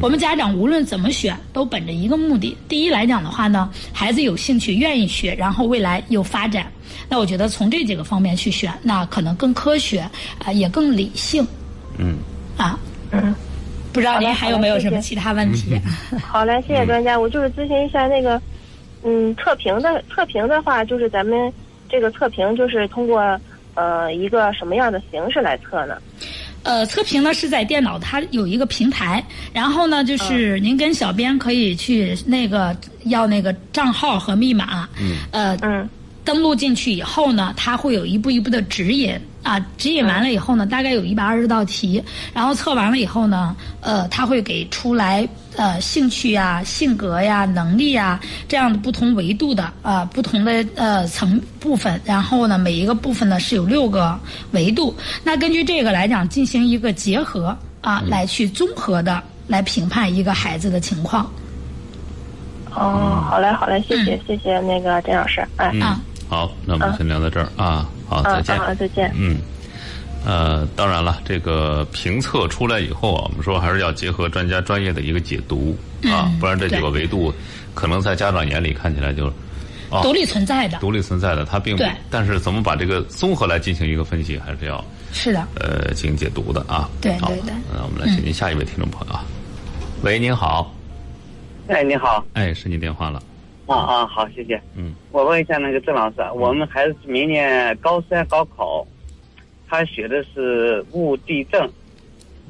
[0.00, 6.66] 我们家长无论怎么选，都本着一个目的：第一来讲的话呢，孩子有兴趣、愿意学，然后未来有发展。
[7.08, 10.08] 那我觉得从这几个方面去选，那可能更科学
[10.42, 11.46] 啊，也更理性。
[11.98, 12.16] 嗯。
[12.56, 12.78] 啊。
[13.10, 13.34] 嗯。
[13.92, 15.78] 不知道您还有没有什么其他问题？
[16.26, 17.18] 好嘞，谢谢专家。
[17.20, 18.40] 我就是咨询一下那个，
[19.02, 21.52] 嗯，测评的测评的话，就是咱们
[21.90, 23.38] 这个测评就是通过。
[23.74, 25.96] 呃，一个什么样的形式来测呢？
[26.62, 35.88] 呃，测评呢是在电脑，它有一个平台，然后呢，就是您跟小编可以去那个要那个账号和密码，嗯，呃，嗯，
[36.24, 39.18] 登录进去以后呢，它会有一步一步的指引。
[39.42, 42.00] 啊，指引完了以后呢，大概有一百二十道题，
[42.32, 54.18] 然后测完了以后呢，呃，它会给出来呃兴趣呀、性格呀、能力呀这样的不同维度的啊不同的呃层部分，然后呢每一个部分呢是有六个
[54.52, 61.30] 维度，那根据这个来讲进行一个结合啊，来去综合的来评判一个孩子的情况。
[62.74, 65.82] 哦，好嘞，好嘞，谢谢，谢谢那个郑老师，哎，嗯，
[66.26, 67.86] 好，那我们先聊到这儿啊。
[68.08, 68.58] 好，再见。
[68.58, 69.12] 好，再见。
[69.14, 69.36] 嗯，
[70.24, 77.32] 呃，当然了，这个评测出来以后啊，我们说还是要结合专家专业的一个解读啊，不然这几个维度
[77.74, 79.32] 可能在家长眼里看起来就
[80.02, 81.84] 独立存在的，独立存在的，它并不。
[82.08, 84.82] 但是怎么把这个综合来进行一个分析，还是要
[85.12, 86.88] 是的，呃，进行解读的啊。
[87.00, 87.52] 对对对。
[87.72, 89.24] 那我们来请您下一位听众朋友啊。
[90.02, 90.72] 喂，您好。
[91.68, 92.24] 哎，你好。
[92.32, 93.22] 哎，是您电话了。
[93.66, 94.60] 啊啊，好，谢谢。
[94.74, 98.86] 嗯，我问一下那个郑老师，我们孩子明年高三高考，
[99.72, 101.66] 他学的是物地政。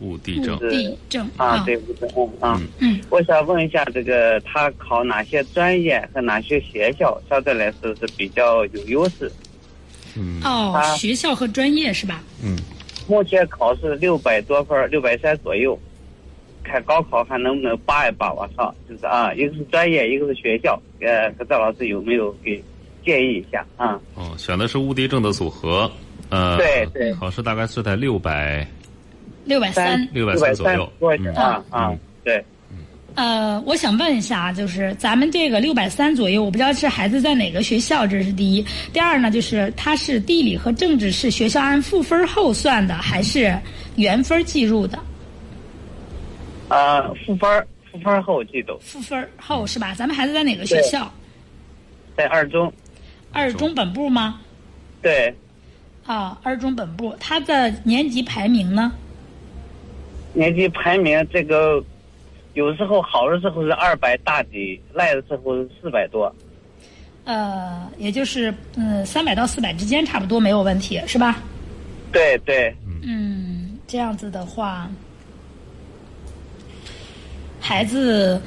[0.00, 0.58] 物地政。
[0.58, 2.28] 地政啊，对，物地政。
[2.40, 3.00] 啊，嗯。
[3.10, 9.30] 我想问一下，这个他考哪些专业和哪些学校，相对来说是比较有优势？
[10.16, 10.40] 嗯。
[10.42, 12.20] 哦，学校和专业是吧？
[12.42, 12.56] 嗯。
[13.06, 15.78] 目前考试六百多分，六百三左右。
[16.64, 22.60] 看高考还能不能扒一扒往上，就是啊，一个是专业，一个是学校，呃，赵老师有没有给
[23.04, 24.00] 建议一下啊。
[24.16, 25.88] 哦，选的是物地政的组合，
[26.32, 28.66] 呃，对对，考试大概是在六百
[29.44, 30.90] 六百三六百三左右，
[31.36, 32.42] 啊啊，对。
[33.14, 38.64] 呃，我想问一下，就是咱们这个六百三左右，我不知道是孩子在哪个学校，这是第一。
[38.90, 43.54] 第二呢，就是他是地理和政治是学校按赋分后算的，还是
[43.96, 44.98] 原分计入的？
[46.70, 48.78] 呃，赋分赋分后记录。
[48.80, 49.94] 赋分后是吧？
[49.94, 51.12] 咱们孩子在哪个学校？
[52.16, 52.72] 在二中。
[53.30, 54.40] 二中本部吗？
[55.02, 55.34] 对。
[56.06, 58.92] 啊，二中本部，他的年级排名呢？
[60.32, 61.82] 年级排名这个。
[62.54, 66.30] 有时候好的时候是二百大几，赖的时候是四百多。
[67.24, 71.38] 呃，也就是嗯三百到四百之间差不多没有问题，是吧？
[72.12, 72.76] 对对。
[73.02, 74.86] 嗯，这样子的话，
[77.58, 78.38] 孩子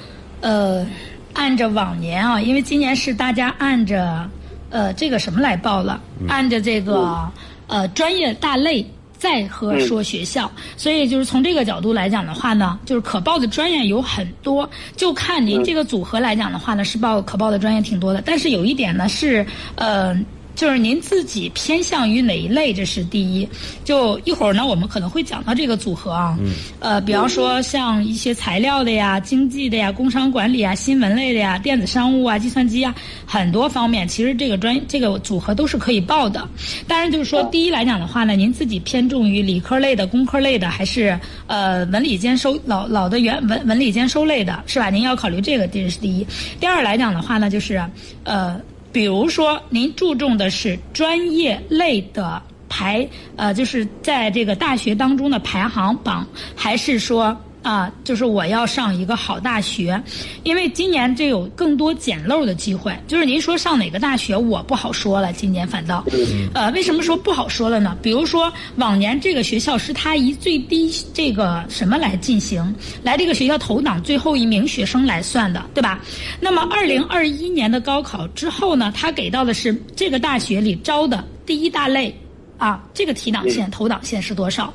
[0.41, 0.85] 呃
[1.33, 4.29] 按着往年啊，因为今年是大家按着
[4.75, 7.31] 呃这个什么来报了，按着这个
[7.67, 8.85] 呃专业大类。
[9.17, 18.21] 再和说学校，所以就是从这个角度来讲的话呢，就是可报的专业有很多，就看您这个组合来讲的话呢，是报可报的专业挺多的。
[18.23, 19.43] 但是有一点呢是，
[19.75, 20.15] 呃。
[20.55, 23.47] 就是您自己偏向于哪一类，这是第一。
[23.83, 26.37] 就一会儿呢，我们可能会讲到这个组合啊。
[26.39, 26.53] 嗯。
[26.79, 36.47] 呃，比方说像一些材料的呀、经济的呀、工商管理啊、新闻类的呀、电子商务啊、计算机啊，很多方面，其实这个专这个组合都是可以报的。
[36.87, 44.89] 当然，就是说第一来讲的话呢，您自己偏重于理科类的、工科类的，还是呃文理兼收老老的原文文理兼收类的，是吧？
[44.89, 46.25] 您要考虑这个，这是第一。
[46.59, 47.83] 第二来讲的话呢，就是
[48.23, 48.59] 呃。
[48.95, 53.05] 比如说，您注重的是专业类的排，
[53.35, 57.37] 呃，就是在这个大学当中的排行榜，还是说？
[57.65, 59.99] 啊，就是我要上一个好大学，
[60.43, 62.95] 因为今年这有更多捡漏的机会。
[63.07, 65.33] 就是您说上哪个大学，我不好说了。
[65.33, 66.05] 今年反倒，
[66.53, 67.97] 呃，为什么说不好说了呢？
[68.03, 72.63] 比如说往年这个学校是他以最低这个什么来进行，
[73.01, 75.99] 来这个学校投档最后一名学生来算的，对吧？
[76.39, 82.15] 那么二零二一年的高考之后呢，他给到的是这个大学里招的第一大类，
[82.59, 84.71] 啊，这个提档线、投档线是多少？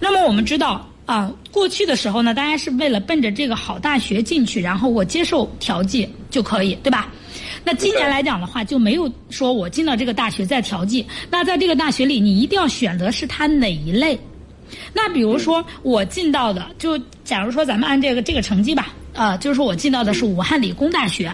[0.00, 0.84] 那么我们知道。
[1.04, 7.08] 啊，过去的时候呢，大家是为了奔着这个好大学进去，然后我接受调剂就可以，对吧？
[7.64, 11.04] 那今年来讲的话，就没有说我进到这个大学再调剂。
[11.28, 14.18] 那在这个大学里，你一定要选择是它哪一类？
[14.92, 21.26] 那比如说我进到的，就假如说咱们按这个这个成绩吧，啊，就是说我进到的是武汉理工大学，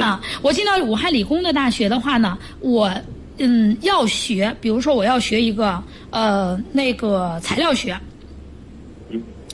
[0.00, 2.92] 啊，我进到武汉理工的大学的话呢，我
[3.38, 7.96] 嗯要学，比如说我要学一个呃那个材料学。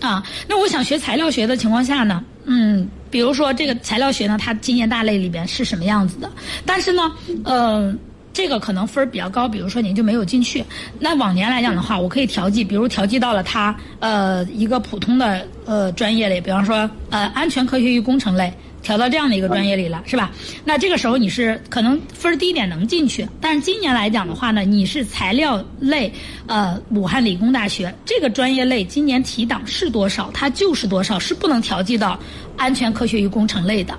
[0.00, 6.30] 啊，那我想学材料学的情况下呢，嗯，比如说这个材料学呢，它经验大类里边是什么样子的？
[6.64, 7.12] 但是呢，
[7.44, 7.94] 呃，
[8.32, 10.64] 这个可能分儿比较高，比如说您就没有进去。
[11.00, 18.52] 那往年来讲的话，我可以调剂，比如调剂到了它呃一个普通的呃专业类，比方说呃安全科学与工程类。
[18.88, 20.32] 调到这样的一个专业里了，是吧？
[20.64, 26.10] 那这个时候你是可能分低一点能进去，但是今年来讲的话呢，你是材料类，
[26.46, 32.18] 呃，武汉理工大学这个专业类今年提档是多少，它就是多少，是不能调剂到
[32.56, 33.94] 安全科学与工程类的。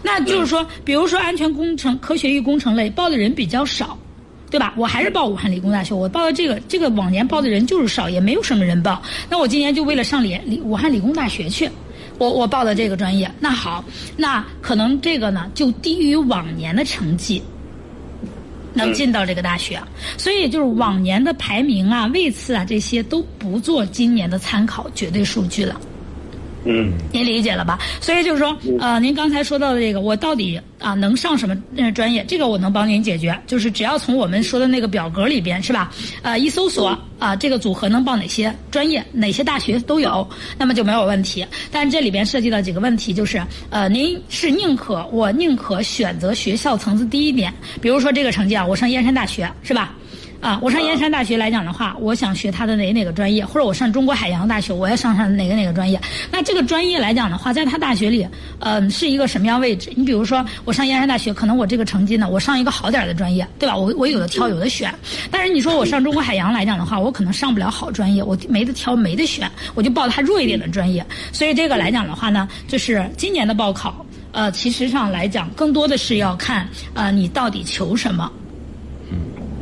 [0.00, 3.98] 那就是说，比如说安全工程、科学与工程类报的人比较少，
[4.48, 4.72] 对吧？
[4.76, 9.02] 我还是报武汉理工大学，我报的这个这个往年报的人就是少，也没有什么人报。
[9.28, 11.68] 那我今年就为了上理理武汉理工大学去。
[12.20, 13.82] 我我报的这个专业，那好，
[14.14, 17.42] 那可能这个呢就低于往年的成绩，
[18.74, 19.80] 能进到这个大学，
[20.18, 25.80] 所以就是往年的排名啊、位次啊这些都不做今年的参考绝对数据了。
[26.64, 27.78] 嗯，您理解了吧？
[28.00, 31.56] 所以就是说，呃，您刚才说到的这个，我到底啊能上什么
[31.92, 32.24] 专业？
[32.28, 35.90] 这个我能帮您解决，就是只要从我们说的那个表格里边，是吧？
[36.22, 41.46] 呃，一搜索啊，这个组合能报哪些专业，哪些大学都有，那么就没有问题。
[41.70, 49.94] 但这里边涉及到几个问题，就是呃，您是宁可我宁可选择学校层次低一点，比如说这个成绩啊，我上燕山大学，是吧？
[50.40, 56.00] 啊，我上燕山大学来讲的话，我想学他的哪哪个专业，或者我上中国海洋大学，我要上上哪个哪个专业。
[56.32, 58.26] 那这个专业来讲的话，在他大学里，
[58.60, 59.92] 嗯，是一个什么样位置？
[59.94, 63.76] 你比如说，我上燕山大学，可能我这个成绩呢，我上一个好点的专业，对吧？
[63.76, 64.90] 我我有的挑，有的选。
[65.30, 71.04] 但是你说我上中国海洋来讲的话，我可能上不了好专业，我没得挑，没得选，我就报他弱一点的专业。
[71.32, 78.32] 所以这个来讲的话呢，就是今年的报考，呃，其实上来讲，更多的是要看，呃，你到底求什么。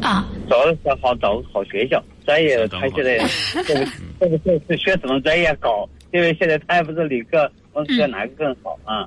[0.01, 3.19] 啊，找的是好找个好学校，专业他现在
[3.67, 3.87] 这个
[4.21, 5.89] 这个这是学什么专业搞？
[6.11, 9.07] 因为现在他也不是理科，问学哪个更好啊？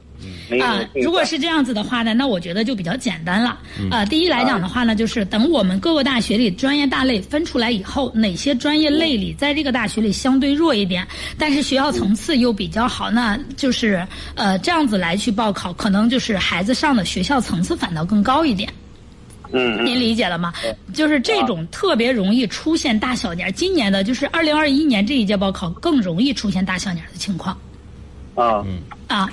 [0.61, 3.57] 啊，如果是这样子的话呢，那我觉得就比较简单了。
[3.89, 11.07] 啊，第一来讲的话呢，就是等我们各个大学里专业大类分出来以后，哪些专业类里在这个大学里相对弱一点，
[11.39, 18.71] 但是学校层次又比较好，那就是呃这样子来去报考，可能就是孩子上的学校层次反倒更高一点。
[19.53, 20.53] 嗯，您理解了吗？
[20.93, 27.55] 就是这种特别容易出现大小年，今年的就是二零二一年这一届报考更容易出现大小年的情况。
[28.35, 29.29] 啊，嗯啊，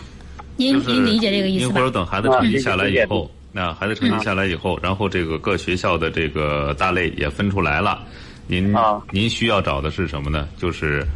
[0.56, 8.02] 您您理解这个意思您或者等孩子成绩下来以后，那孩子成绩下来以后，然后这个各学校的这个大类也分出来了，
[8.46, 8.74] 您
[9.10, 10.48] 您需要找的是什么呢？
[10.56, 11.06] 就是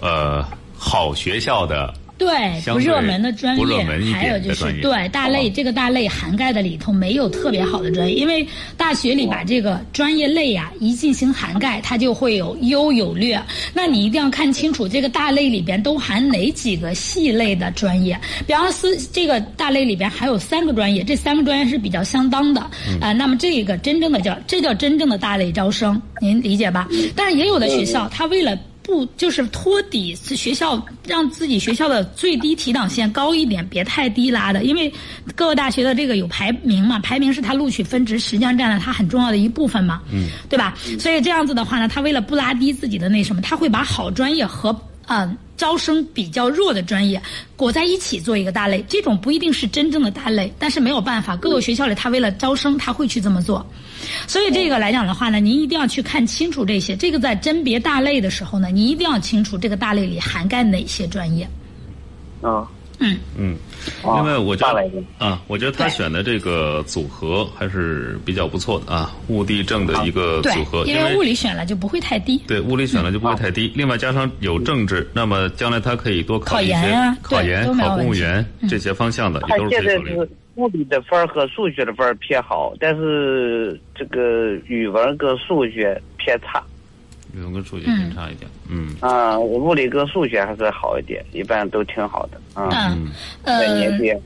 [0.00, 0.44] 呃
[0.76, 1.92] 好学校的。
[2.18, 13.40] 对，不热门的专业，还有就是对大类这个大类涵盖的里头没有特别好的专业，因为大学里把这个专业类呀一进行涵盖，它就会有优有劣。
[13.74, 18.18] 那你一定要看清楚这个大类里边都含哪几个系类的专业。
[18.46, 22.60] 比方说，这个大类里边还有三个专业，这三个专业是比较相当的
[23.00, 23.12] 啊。
[23.12, 26.88] 那么这个真正的叫这叫真正的大类招生，您理解吧？
[27.14, 34.62] 但是也有的学校，它为了不就是托底学校，让自己学校的最低提档线高一点，别太低拉的。
[34.62, 34.90] 因为
[35.34, 40.78] 各个大学的这个有排名嘛，排名是他录取分值，实际上占了他很重要的一部分嘛，嗯，对吧？
[41.00, 44.74] 所以这样子的话呢，他为了不拉低自己的那什么，他会把好专业和
[45.08, 47.20] 嗯招生比较弱的专业
[47.56, 48.84] 裹在一起做一个大类。
[48.88, 53.66] 这种不一定是真正的大类，但是没有办法，各个学校里他为了招生，他会去这么做。
[54.26, 56.96] 所以这个来讲的话呢，您一定要去看清楚这些。
[56.96, 61.48] 这个在甄别大类的时候呢，你一定要清楚这个大类里涵盖哪些专业。
[62.42, 63.56] 啊，嗯嗯，
[64.02, 72.40] 另外我觉得啊，我觉得他选的这个组合还是比较不错的啊，物地政的一个组合，因为物理选了就不会太低。
[72.46, 73.72] 对，物理选了就不会太低。
[73.74, 80.30] 另外加上有政治，那么将来他可以多考一些考研、考公务员这些方向的，也都是可以考虑。
[80.56, 86.62] 物理的分儿和数学的分儿偏好，但是这个语文跟数学偏差。
[87.34, 88.96] 语文跟数学偏差一点，嗯。
[89.00, 92.40] 啊，我物理跟数学还是好一点，一般都挺好的。
[92.54, 93.08] 嗯，
[93.42, 93.62] 呃，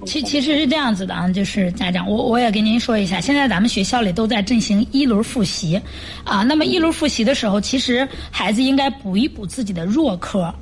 [0.06, 5.80] 其其实是这样子的啊，就是家长，我我也跟您说一下，现在咱们学校里都在进行一轮复习，
[6.22, 10.54] 啊，那么一轮复习的时候，其实孩子应该补一补自己的弱科。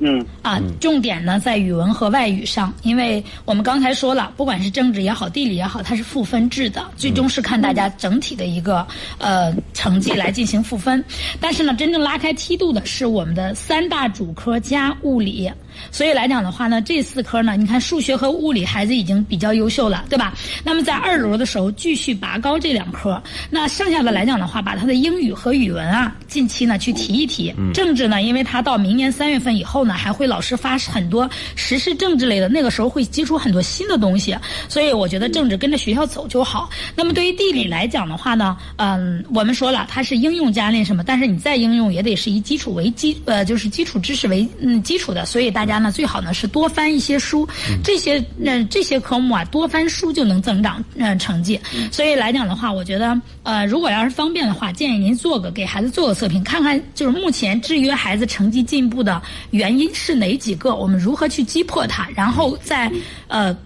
[0.00, 8.86] 嗯啊，重点呢在语文和外语上，因为我们刚才说了，不管是政治也好，地理也好，它是赋分制的，最终是看大家整体的一个
[9.18, 11.04] 呃成绩来进行赋分。
[11.38, 15.50] 但是呢，真正拉开梯度的是我们的三大主科加物理。
[15.90, 20.34] 所以来讲的话呢，这四科呢，你看数学和物理孩子已经比较优秀了，对吧？
[20.64, 27.54] 那么在二轮的时候继续拔高这两科，那剩下的来讲的话，把他的英语和语文啊，近期呢去提一提。
[27.72, 34.36] 政治呢，因为他到明年三月份以后呢，还会老师发很多时事政治类的，那个时候会接触很多新的东西，
[34.68, 36.68] 所以我觉得政治跟着学校走就好。
[36.94, 45.70] 那么对于地理来讲的话呢，嗯，我们说了它是应用加那什么，但是你再应用也得是以基础为基，呃，就是基础知识为嗯基础的，所以大家。
[45.70, 47.48] 家呢最好呢是多翻一些书，
[47.84, 51.60] 这些那这些科目啊多翻书就能增长嗯成绩。
[51.92, 62.90] 所以来讲的话，我觉得呃如果要是方便的话，建议您做个给孩子做个测评，看看就是目前制约孩子成绩进步的原因是哪几个，我们如何去击破它，然后在
[63.28, 63.56] 呃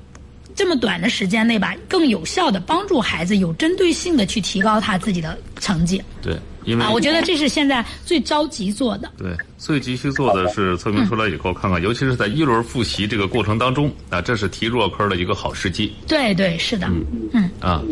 [0.55, 6.03] 这么短的时间内吧，更有效的帮助孩子有针对性的去提高他自己的成绩。
[6.21, 6.37] 对。
[6.64, 9.11] 因为啊，我觉得这是现在最着急做的。
[9.16, 15.92] 对，最急需做的是测评出来以后，看看，尤其是在一轮复习这个过程当中，啊，这是提弱科的一个好时机。
[16.07, 16.88] 对对，是的，
[17.33, 17.83] 嗯啊，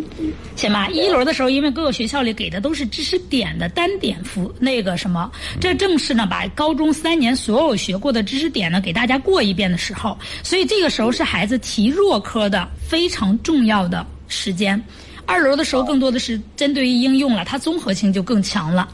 [0.57, 0.89] 行吧。
[0.89, 5.31] 一轮的时候，因为各个学校里给的都是知识点的单点复那个什么，
[5.61, 14.83] 这正是呢把高中三年所有学过的知识点呢给大家过一遍的时候，所以这个时候是孩子提弱科的非常重要的时间。
[15.27, 18.89] 二楼的时候，更多的是针对于应用了，它综合性就更强了。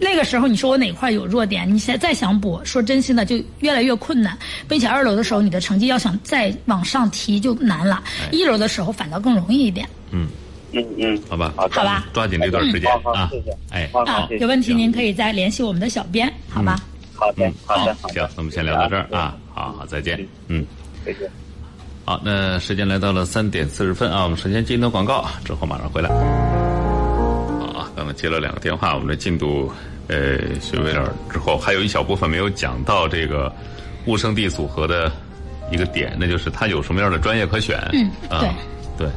[0.00, 4.36] 那个时候，你说我哪块有弱点，你现在再想补，说真心的就越来越困难，
[4.68, 8.02] 并且二楼的时候，你的成绩要想再往上提就难了。
[8.30, 9.88] 一楼的时候反倒更容易一点。
[10.10, 10.28] 嗯。
[10.74, 13.54] 嗯嗯，好吧，好吧，抓紧这段时间啊，谢谢。
[13.68, 16.80] 哎，啊，有问题您可以再联系我们的小编，好吧？
[17.14, 20.64] 好的，好的，行，那我们先聊到这儿啊，好好，再见，嗯，
[21.04, 21.30] 再见。
[22.04, 26.08] 好，那时间来到了三点四十分啊，我们首先进一段广告，之后马上回来。
[26.08, 29.70] 好啊，刚刚接了两个电话，我们的进度
[30.08, 33.52] 呃学微了之后，还有一小部分没有讲到这个
[34.06, 35.12] 物生地组合的
[35.70, 37.78] 一个点，那就是它有什么样的专业可选。
[37.92, 38.50] 嗯，对
[38.98, 39.08] 对，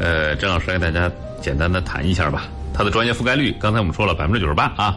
[0.00, 4.96] 呃，郑老师来给大家简单的谈一下吧，它的专业覆盖率，刚才我们说了百分之九十八啊。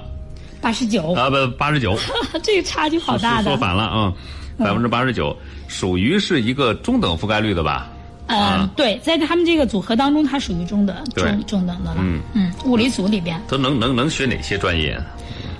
[0.61, 1.99] 八十九啊，不，八十九，
[2.41, 3.43] 这个差距好大的。
[3.43, 4.13] 说反了啊，
[4.57, 5.35] 百分之八十九，
[5.73, 7.89] 属于是一个中等覆盖率的吧？
[8.27, 11.97] 嗯，对，在他们这个组合当中，它属于中等、中中等的了。
[11.99, 15.01] 嗯嗯，物理组里边，都能能能学哪些专业？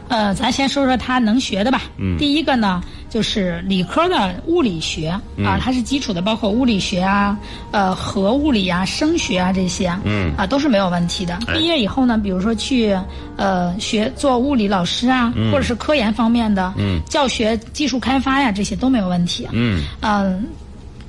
[0.10, 1.82] 呃，咱先说说他能学的吧。
[1.98, 2.82] 嗯，第一个呢，
[3.14, 5.10] 就是理科的物理学
[5.46, 7.38] 啊，它是基础的，包括物理学啊、
[7.70, 9.96] 呃核物理啊、声学啊这些。
[10.04, 11.38] 嗯，啊都是没有问题的。
[11.54, 12.98] 毕业以后呢，比如说去
[13.38, 19.48] 呃学做物理老师啊，或者是科研方面的，嗯，教学、技术开发呀，这些都没有问题。
[19.52, 20.44] 嗯，嗯。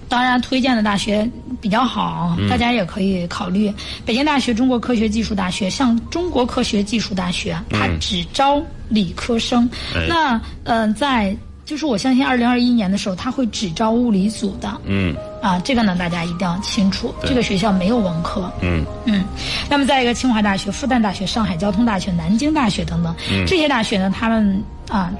[0.06, 1.28] 当然，推荐的大学
[1.60, 3.72] 比较好，大家也可以考虑
[4.04, 5.68] 北京大学、中国科学技术大学。
[5.68, 9.68] 像中国科学技术大学，它只招理科生。
[10.06, 11.34] 那嗯，在
[11.64, 14.70] 就是我相信，二零二一年的时候，他会只招物理组的。
[14.84, 15.14] 嗯。
[15.42, 18.50] 啊，这个呢，大家一定要清楚，这个学校没有文科。
[18.60, 18.84] 嗯。
[19.04, 19.24] 嗯。
[19.68, 23.14] 那么，再一个，清华大学、复旦大学、上海交通大学、南京大学等等
[23.46, 25.12] 这些大学呢，他们啊。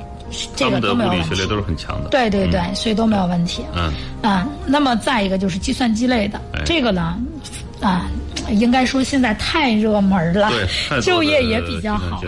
[0.57, 2.09] 这个都没有问题，都是很强的。
[2.09, 3.63] 对对对，所以都没有问题。
[3.77, 7.17] 嗯啊，那么再一个就是计算机类的，这个呢，
[7.81, 8.07] 啊，
[8.51, 12.21] 应该说现在太热门了，对就业也比较好。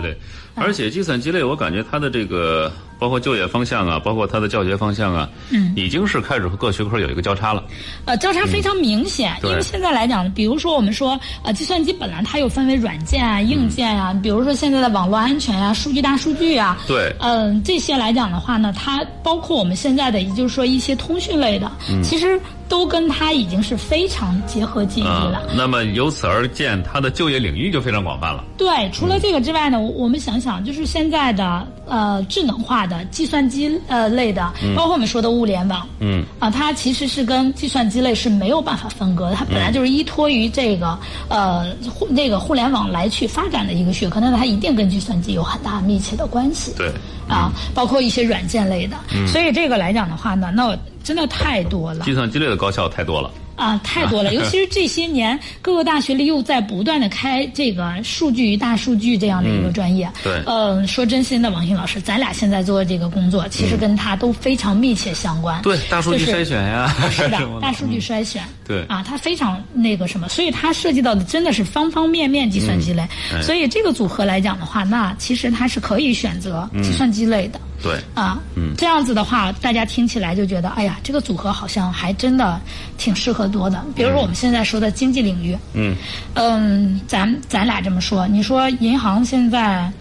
[0.55, 2.71] 而且计算机类，我感觉它的这个。
[2.99, 7.63] 包括就业方向啊，包括它的教学方向啊，嗯，已经是开始和各学科有一个交叉了。
[8.05, 21.71] 呃，交叉非常明显，因为现在来讲，比如说我们说，呃，计算机本来它又分为软件啊、硬件啊，比如说现在的网络安全呀、数据大数据啊，对，嗯，这些来讲的话呢，它包括我们现在的，也就是说一些通讯类的，
[22.03, 22.39] 其实。
[22.69, 25.41] 都跟它已经是非常结合紧密了。
[25.55, 28.43] 那么由此而见，它的就业领域就非常广泛了。
[28.57, 40.97] 对，除了这个之外呢，我们想想，就是现在的呃智能化的计算机呃类的，包括我们说的物联网，嗯，啊，它其实是跟计算机类是没有办法分割的，它本来就是依托于这个
[41.29, 46.73] 呃互那个互联网来去发展的一个学科，那它一定跟计算机有很大密切的关系。
[46.77, 46.91] 对。
[47.27, 48.95] 啊，包括一些软件类的，
[49.27, 50.73] 所以这个来讲的话呢，那
[51.03, 52.05] 真的太多了。
[52.05, 53.29] 计算机类的高校太多了。
[53.57, 60.09] 啊，太多了， 尤其是这些年，各个大学里又在不断的开这个数据与大数据这样的一个专业。
[60.23, 60.41] 对。
[60.45, 65.61] 嗯，说真心的，王鑫老师，咱俩现在做的这个工作，其实跟他都非常密切相关。
[65.63, 66.95] 对，大数据筛选呀。
[67.11, 68.43] 是的，大数据筛选。
[68.65, 68.85] 对。
[68.85, 73.05] 啊，它非常那个什么，所以它涉及到的真的是方方面面计算机类。
[73.41, 77.59] 所以这个组合来讲的话，那其实它是可以选择计算机类的。
[77.81, 82.59] 对啊，嗯，这样子的话，大家听起来就觉得，哎呀，这个组合好像还真的
[82.97, 83.83] 挺适合多的。
[83.95, 85.95] 比如说我们现在说的经济领域，嗯，
[86.33, 89.91] 嗯，咱咱俩这么说，你说银行现在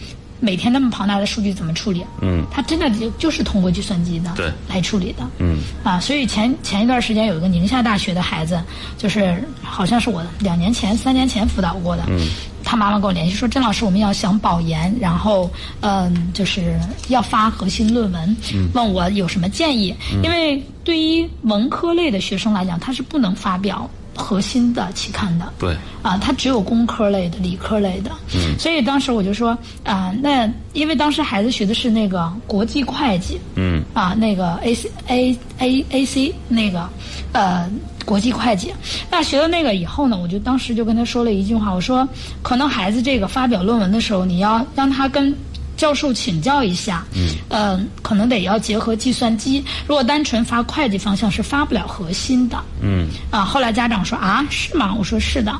[0.40, 2.05] 每天那么庞大的数据怎么处理？
[2.20, 5.26] 嗯，它真的就就是通过计算机的对来处理的。
[5.38, 8.61] 嗯，啊，所以前前一段时间有一个宁夏大学的孩子，
[8.99, 12.05] 就是好像是我两年前、三年前辅导过的。
[12.09, 12.28] 嗯。
[12.66, 15.48] 他妈妈跟我联系说：“郑老师，我们要想保研，然后
[15.80, 18.36] 嗯，就是要发核心论文，
[18.74, 19.94] 问我有什么建议。
[20.24, 25.52] 因为对于文科类的学生来讲，他是不能发表核心的期刊的。
[25.60, 28.10] 对啊，他只有工科类的、理科类的。
[28.34, 36.88] 嗯，所以当时我就说啊，那因为当时孩子学的是那个国际会计，嗯，啊，那个 A C A A A C 那个
[37.32, 37.70] 呃。”
[38.07, 38.72] 国际会计，
[39.11, 42.09] 那学了那个以后呢，我就当时就跟他说了一句话，我说，
[42.40, 45.34] 可能孩子这个发表论文的时候，你要让他跟
[45.76, 54.94] 教授请教一下，嗯，呃，可能得要结合计算机，如果单纯发会计方向是发不了核心的，嗯，啊，后来家长说啊，是吗？
[54.96, 55.52] 我说是的，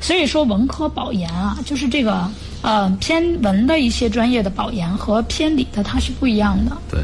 [0.00, 2.30] 所以说文科保研啊，就是这个
[2.62, 7.00] 呃偏文的一些专业的保研和偏理的它是不一样的，对。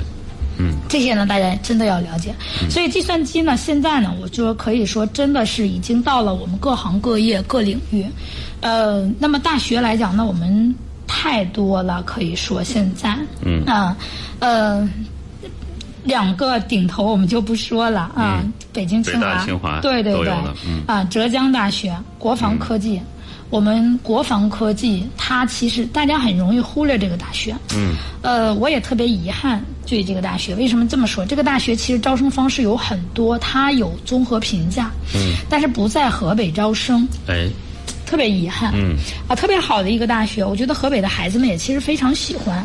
[0.61, 2.35] 嗯，这些呢，大家真的要了解。
[2.69, 8.05] 所以计算机呢，现在呢，我就可以说，真的是已经到了我们各行各业各领域。
[8.61, 10.75] 呃，那么大学来讲呢，我们
[11.07, 13.65] 太多了，可以说现在，嗯。
[13.65, 13.97] 啊，
[14.41, 14.87] 呃，
[16.05, 18.43] 两个顶头我们就不说了啊，
[18.73, 20.33] 北京清华，对对对，
[20.87, 23.01] 啊，浙江大学国防科技。
[23.51, 27.55] 我们国防科技，它其实大家很容易忽略这个大学。
[27.75, 27.97] 嗯。
[28.23, 30.55] 呃，我也特别遗憾对这个大学。
[30.55, 31.27] 为什么这么说？
[31.27, 34.91] 这个大学其实招生方式有很多，它有综合评价。
[35.15, 35.35] 嗯。
[35.49, 37.07] 但是不在河北招生。
[37.27, 37.49] 哎。
[38.07, 38.73] 特别遗憾。
[38.75, 38.97] 嗯。
[39.29, 42.65] 啊，特别好的一个大学，我觉得河北的孩子们也其实非常喜欢。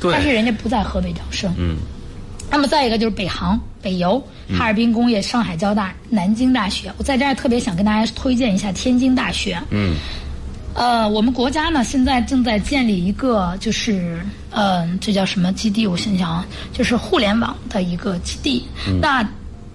[0.00, 0.12] 对。
[0.12, 1.54] 但是人家不在河北招生。
[1.56, 1.76] 嗯。
[2.50, 4.22] 那么再一个就是北航、北邮、
[4.56, 6.92] 哈尔滨工业、上海交大、南京大学。
[6.98, 9.60] 我在这儿特别想跟大家推荐一下天津大学。
[9.70, 9.96] 嗯。
[10.74, 14.20] 呃，我们国家呢现在正在建立一个，就是
[14.50, 15.86] 呃，这叫什么基地？
[15.86, 18.66] 我想想啊，就是互联网的一个基地。
[19.00, 19.26] 那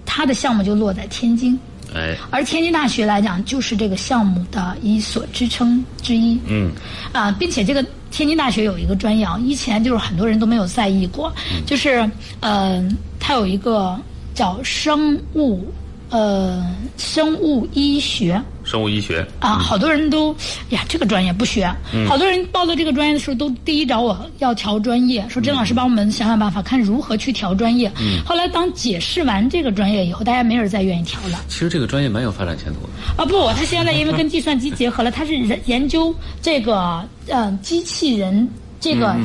[0.04, 1.58] 它的项目就落在天津。
[1.94, 2.14] 哎。
[2.30, 6.38] 而天津大学来讲，就是这个项目的一所支撑之一。
[6.46, 6.70] 嗯。
[7.12, 11.32] 啊，并且这个天津大学有一个专业啊，以前就是很多人都没有在意过，
[11.64, 12.08] 就是
[12.40, 12.86] 呃，
[13.18, 13.98] 它有一个
[14.34, 15.66] 叫生物。
[16.12, 19.26] 呃，生物医学，生物医学。
[19.40, 20.34] 啊，好多人都
[20.68, 21.68] 呀，这个专业不学。
[22.06, 27.90] 好多人报了这个专业的时候，都第一找我要调专业，说甄老师帮我们想想办法，看如何去调专业。
[28.24, 31.40] 后来当解释完这个专业以后，大家没人再愿意调了。
[31.48, 33.22] 其实这个专业蛮有发展前途的。
[33.22, 33.26] 啊！
[33.26, 35.34] 不，他现在因为跟计算机结合了，他是
[35.66, 38.48] 研究这个嗯机器人
[38.78, 39.16] 这个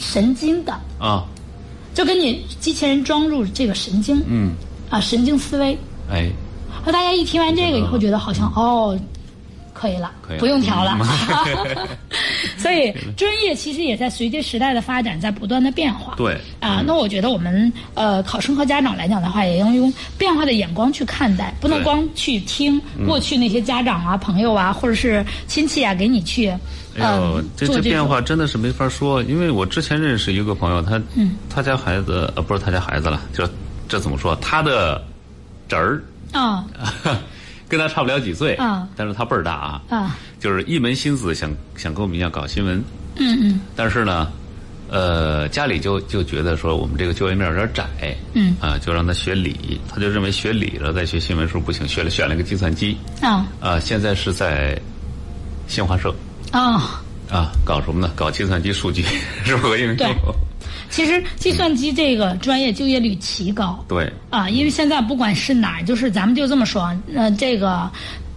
[0.00, 0.72] 神经的。
[0.98, 1.24] 啊，
[1.92, 4.52] 就跟你机器人装入这个神经，嗯。
[4.90, 5.76] 啊，神经思维。
[6.10, 6.30] 哎，
[6.84, 8.98] 和大家一听完这个以后，觉得好像哦，
[9.72, 10.98] 可以了，可以不用调了。
[12.56, 16.14] 所以专业其实也在随着时代的发展在不断的变化。
[16.16, 26.48] 对啊，那我觉得我们呃考生和家长来讲的话，也要用变化的眼光去看待，不能光去听过去那些家长啊、朋友啊，或者是亲戚啊给你去。
[26.96, 31.00] 哎呦，这这变化真的是没法说，因为我之前认识一个朋友，他
[31.50, 33.46] 他家孩子呃不是他家孩子了，就
[33.88, 35.02] 这怎么说他的。
[35.66, 36.04] 侄儿
[36.34, 36.64] 啊，
[37.68, 42.82] 跟他差不了几岁啊，但是他辈儿大啊，啊，就是一门心思想想跟我们一样搞新闻，
[43.16, 44.30] 嗯嗯，但是呢，
[44.90, 47.86] 呃，家里就就觉得说我们这个就业面有点窄，
[48.34, 48.54] 嗯。
[48.60, 54.78] 啊，就让他学理，他就认为学理了再学新闻是不行，学了选了个计算机啊，啊，现在是在
[55.66, 56.14] 新华社
[56.52, 58.12] 啊啊，搞什么呢？
[58.14, 59.02] 搞计算机数据
[59.44, 59.96] 是不应用。
[59.96, 60.06] 对。
[60.94, 67.90] 其实计算机这个专业就业率奇高，对啊，因为现在不管是哪儿，就是咱们就这么说，呃，这个。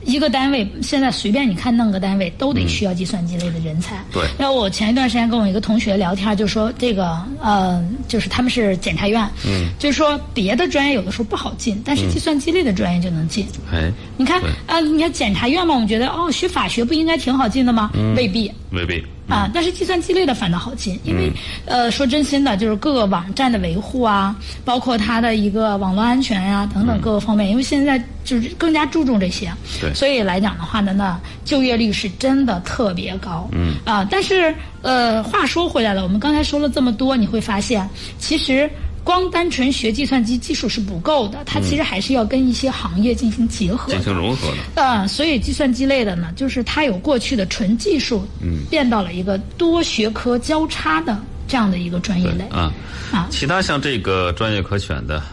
[0.06, 4.02] 一个单位现在随便你看弄个单位都得需要计算机类的人才。
[4.10, 4.24] 对。
[4.40, 13.46] 然后我前一段时间跟我一个同学聊天，就说这个呃，就是他们是检察院，嗯，就是说别的专业有的时候不好进，但是计算机类的专业就能进。
[13.70, 13.92] 哎。
[14.16, 17.92] 你看啊，你看检察院嘛，我们觉得哦，学法学不应该挺好进的吗？
[18.16, 18.50] 未必。
[18.72, 19.04] 未必。
[19.28, 21.32] 啊，但是计算机类的反倒好进，因为
[21.66, 29.52] 呃，说真心的，就是各个网站的维护啊，包括它的一个网络安全呀等等各个方面，因为现在就是更加注重这些。
[29.82, 29.94] 对。
[29.94, 33.50] 所以来讲的话呢，那就业率是真的特别高。
[33.52, 38.70] 嗯啊，但是呃，话说回来了，我们刚才说了这么多，你会发现，其实
[39.08, 44.58] 光单纯学计算机技术是不够的，它其实还是要跟一些行业进行结合、进行融合的。
[44.76, 52.44] 嗯，所以计算机类的呢，就是它有过去的纯技术，嗯，变到了一个多学科交叉的这样的一个专业类。
[52.52, 52.70] 啊
[53.14, 55.24] 啊，其他像这个专业可选的。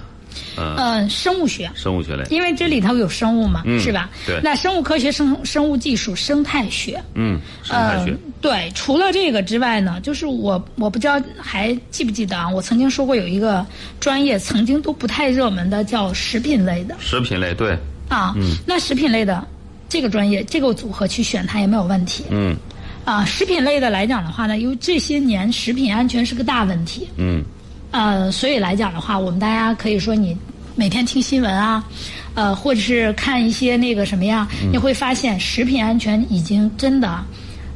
[0.57, 4.11] 嗯，生物学，生物学类，因为这里头有生物嘛，是吧？
[4.27, 4.41] 对。
[4.43, 8.71] 那生物科学、生生物技术、生态学，嗯，生态学，对。
[8.75, 12.49] 除了这个之外呢，就是我我不知道还记不记得啊？
[12.49, 13.67] 我曾经说过有一个
[14.01, 16.95] 专业曾经都不太热门的，叫食品类的。
[17.01, 17.77] 食品类，对。
[18.09, 19.47] 啊，嗯，那食品类的
[19.89, 22.25] 这个专业，这个组合去选它也没有问题。
[22.31, 22.55] 嗯。
[23.05, 27.09] 啊，食品类的来讲的话呢，因为这些年食品安全是个大问题。
[27.17, 27.43] 嗯。
[27.95, 30.37] 呃，所以来讲的话，我们大家可以说，你
[30.75, 31.85] 每天听新闻啊，
[32.35, 37.25] 呃，或者是看一些那个什么呀，你会发现食品安全已经真的，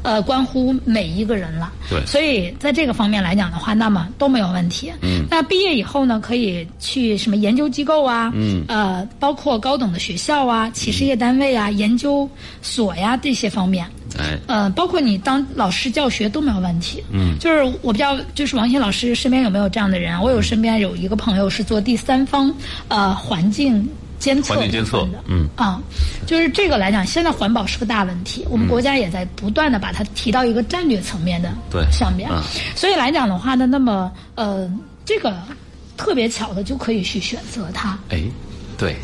[0.03, 1.73] 呃，关乎每一个人了。
[1.91, 2.05] 对。
[2.07, 4.93] 所以在这个方面来讲的话，那么都没有问题。
[5.03, 5.25] 嗯。
[5.31, 8.31] 那毕业以后呢，可以去什么研究机构啊？
[8.35, 8.65] 嗯。
[8.69, 12.29] 呃，包括高等的学校啊、企事业单位啊、研究
[12.63, 13.87] 所呀这些方面。
[14.19, 17.05] 哎，呃，包括你当老师教学都没有问题。
[17.13, 20.21] 嗯，就是我不知道，就是王鑫老师身边有没有这样的人？
[20.21, 22.53] 我有身边有一个朋友是做第三方
[22.89, 23.87] 呃环境
[24.19, 25.09] 监测环境监测。
[25.27, 25.81] 嗯啊，
[26.27, 32.29] 就是这个来讲，现在环保是个大问题，我们国家也在不断的把它提到一个战略层面的对上面。
[32.75, 34.71] 所以来讲的话呢，那么呃，
[35.05, 35.35] 这个
[35.97, 37.99] 特别巧的就可以去选择它。
[38.11, 38.23] 哎，
[38.77, 38.97] 对，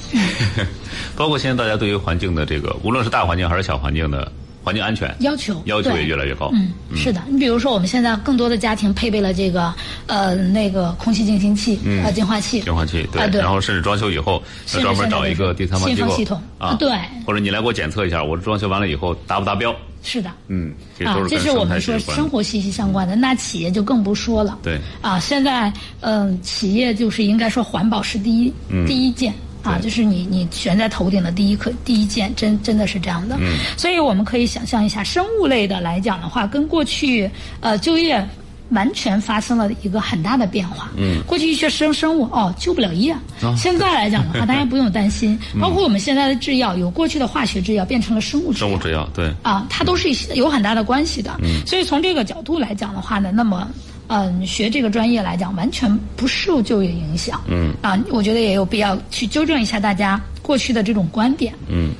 [1.16, 4.30] 包括现在大家对于环境的这个，无论是大环境还是小环境的。
[4.64, 6.50] 环境安全要求要求也越来越高。
[6.54, 7.22] 嗯，是的。
[7.28, 9.72] 你比如说，我们现在更多的家庭配备了这个
[10.06, 12.62] 呃那个空气净化器呃净化器。
[12.62, 14.42] 净化器对，然后甚至装修以后
[14.74, 16.90] 要专门找一个第三方机构系统啊，对。
[17.26, 19.74] 或者你来给我检测一下，我装修完了以后达不达标？
[20.02, 20.30] 是的。
[20.48, 20.72] 嗯，
[21.04, 23.14] 啊，这是我们说生活息息相关的。
[23.14, 24.58] 那企业就更不说了。
[24.62, 24.78] 对。
[25.02, 28.52] 啊，现在嗯，企业就是应该说环保是第一
[28.86, 29.32] 第一件。
[29.64, 33.36] 啊，就是你你悬在头顶的第一颗第一件，真真的是这样的。
[33.40, 37.28] 嗯，所以我们可以想象一下，生物类的来讲的话，跟过去
[37.60, 38.22] 呃就业
[38.70, 40.90] 完全发生了一个很大的变化。
[40.96, 43.16] 嗯，过去学生生物哦就不了业，
[43.56, 45.38] 现在来讲的话，大家不用担心。
[45.60, 48.68] 包括我们现在的制药，有过去的化学制药变成了生物制药。
[48.68, 49.32] 生物制药对。
[49.42, 51.38] 啊，它都是有很大的关系的。
[51.42, 53.66] 嗯，所以从这个角度来讲的话呢，那么。
[54.08, 57.40] 嗯，学这个专业来讲，完全不受就业影响。
[57.48, 61.54] 嗯啊，我觉得也有必要去纠正一下大家过去的这种观点。
[61.68, 61.92] 嗯，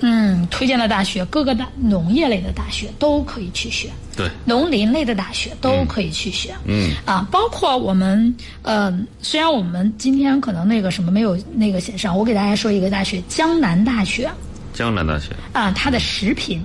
[0.00, 3.88] 嗯，推荐的大学，各个大农业类的大学都可以去学。
[4.16, 6.54] 对，农林类的大学都可以去学。
[6.66, 8.32] 嗯，啊，包括我们，
[8.62, 14.30] 呃，虽然我们今天可能那个什么没有那个写上，我给大家说一个大学，江南大学。
[14.72, 15.30] 江南大学。
[15.52, 16.64] 啊，它的食品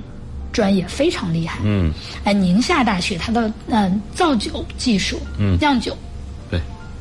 [0.51, 1.59] 专业非常厉害。
[1.63, 1.91] 嗯。
[2.23, 5.97] 哎，宁夏大学它的嗯造酒技术，嗯，酿酒。
[6.49, 6.59] 对。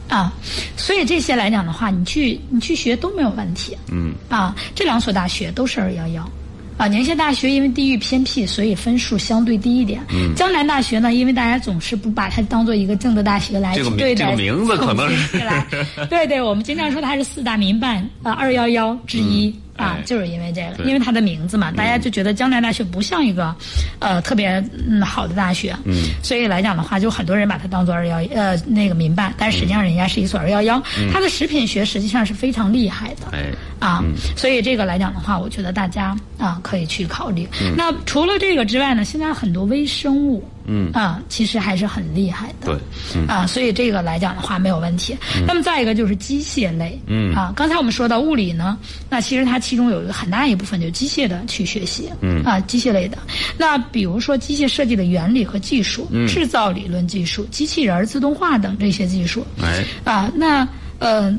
[0.08, 0.32] 啊，
[0.76, 3.76] 所以这些来讲的话，你去你去学都没有问题。
[3.90, 4.14] 嗯。
[4.28, 6.30] 啊，这两所大学都是二幺幺。
[6.76, 10.00] 啊，宁夏大学因为地域偏僻，所以分数相对低一点。
[10.12, 15.42] 嗯，江南大学呢，因为大家总是不把它当做一个正的大学来对待，这个名字可能是。
[16.08, 19.52] 对对，我们经常说它是四大民办啊二幺幺之一。
[19.78, 23.54] 啊，就是因为这个，因为它的名字嘛，大家就觉得江南大学不像一个，
[24.00, 33.46] 呃，特别嗯好的大学，嗯，所以来讲的话，就很多人把它当做二幺呃那个民办，但实际上人家是一所二幺幺，它的食品学实际上是非常厉害的，哎，
[33.78, 34.02] 啊，
[34.36, 37.48] 所以这个来讲的话，我觉得大家啊可以去考虑。
[37.76, 40.42] 那除了这个之外呢，现在很多微生物。
[40.68, 40.92] 嗯。
[40.92, 42.66] 啊，其实还是很厉害的。
[42.66, 42.76] 对，
[43.16, 43.26] 嗯。
[43.26, 45.16] 啊，所以这个来讲的话没有问题。
[45.46, 47.34] 那么再一个就是机械类，嗯。
[47.34, 48.78] 啊，刚才我们说到物理呢，
[49.10, 52.42] 那其实它其中有一个很大一部分就是机械的去学习，嗯。
[52.44, 53.18] 啊，机械类的。
[53.56, 61.36] 那比如说机械设计的原理和技术，嗯，制造理论技术、机器人自动化等这些技术，哎，啊，那呃，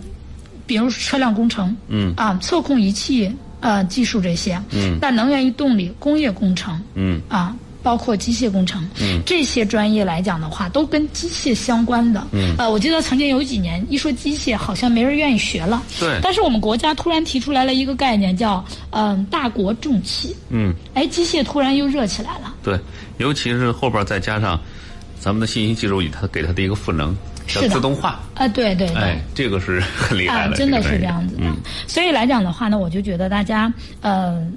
[0.65, 7.55] 比如车辆工程，嗯，啊，测控仪器呃技术这些，嗯，那能源与动力、工业工程，嗯，啊。
[7.89, 12.23] 包括机械工程，嗯，这些专业来讲的话，都跟机械相关的。
[12.33, 15.81] 嗯，呃，我记得曾经有几年一说机械，好像没人愿意学了。
[15.99, 16.19] 对。
[16.21, 20.35] 但是我们国家突然提出来了一个概念，叫嗯大国重器。
[20.49, 20.71] 嗯。
[20.93, 22.53] 哎，机械突然又热起来了。
[22.61, 22.79] 对，
[23.17, 24.59] 尤其是后边再加上
[25.19, 27.17] 咱们的信息技术与它给它的一个赋能，
[27.47, 28.19] 叫自动化。
[28.35, 28.97] 啊，对对对。
[28.97, 30.53] 哎，这个是很厉害的。
[30.53, 31.41] 啊，真的是这样子的。
[31.45, 31.57] 嗯。
[31.87, 34.47] 所以来讲的话呢，我就觉得大家呃。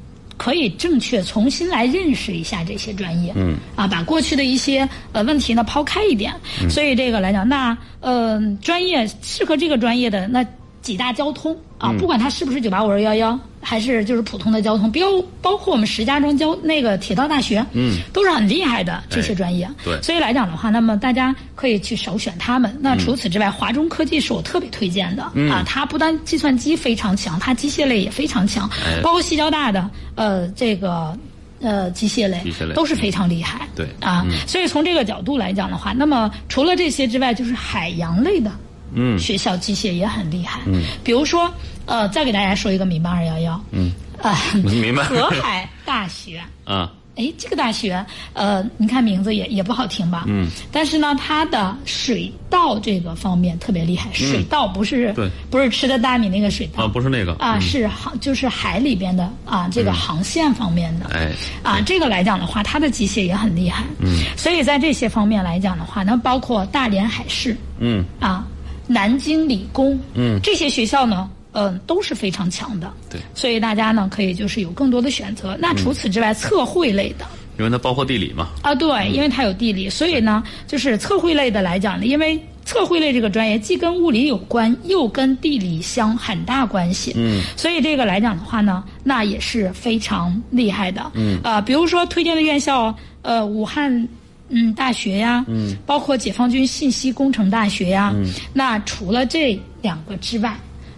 [0.42, 6.34] 可以正确重新来认识一下这些专业，嗯，啊，把过去的一些呃问题呢抛开一点，
[6.68, 10.44] 所以这个来讲，那呃专业适合这个专业的那
[10.80, 13.38] 几大交通啊，不管它是不是九八五二幺幺。
[13.64, 15.06] 还是就是普通的交通，标
[15.40, 19.70] 包括我们石家庄交那个铁道大学，嗯，都是很厉害的这些专业。
[19.84, 22.76] 对，所以来讲的话，那么大家可以去首选他们。
[22.80, 28.68] 那除此之外，华中科技是我特别推荐的啊，它不但计算机非常强，它机械类也非常强，
[29.00, 31.16] 包括西交大的呃这个
[31.60, 32.42] 呃机械类
[32.74, 33.68] 都是非常厉害。
[33.76, 38.50] 对啊，所以从这个角度来讲的话，那么除了这些之外，就是海洋类的。
[38.94, 40.60] 嗯，学校机械也很厉害。
[40.66, 41.52] 嗯，比如说，
[41.86, 43.64] 呃，再给大家说一个民办二幺幺。
[43.70, 45.02] 嗯，啊，明白。
[45.04, 46.42] 河海大学。
[46.64, 46.92] 啊。
[47.14, 50.24] 哎，这个大学，呃，你看名字也也不好听吧？
[50.28, 50.48] 嗯。
[50.72, 54.08] 但是呢，它的水稻这个方面特别厉害。
[54.14, 61.04] 水稻不是对，不是吃的大米那个水稻啊，不是那个啊，是航就是海里边的啊，这个航线方面的。
[61.12, 61.30] 哎。
[61.62, 63.84] 啊，这个来讲的话，它的机械也很厉害。
[63.98, 64.24] 嗯。
[64.34, 67.54] 所以在这些方面来讲的话，那包括大连海事。
[67.78, 68.02] 嗯。
[68.20, 68.46] 啊。
[68.92, 72.92] 南京理工，嗯，这些学校呢，嗯，都是非常强的。
[73.10, 75.56] 对，所以大家呢，可以就是有更多的选择。
[75.60, 77.26] 那除此之外，测绘类的，
[77.58, 78.48] 因为它包括地理嘛。
[78.62, 87.12] 啊，对，因为它有地理，所以呢，就是测绘类的来讲呢，因为测绘类这个专业既跟物理有关，又跟地理相很大关系。
[87.16, 91.10] 嗯，所以这个来讲的话呢，那也是非常厉害的。
[91.14, 94.08] 嗯，啊，比如说推荐的院校，呃，武汉。
[94.52, 100.54] 嗯，大学呀，嗯，包括解放军信息工程大学呀，嗯，那除了这两个之外，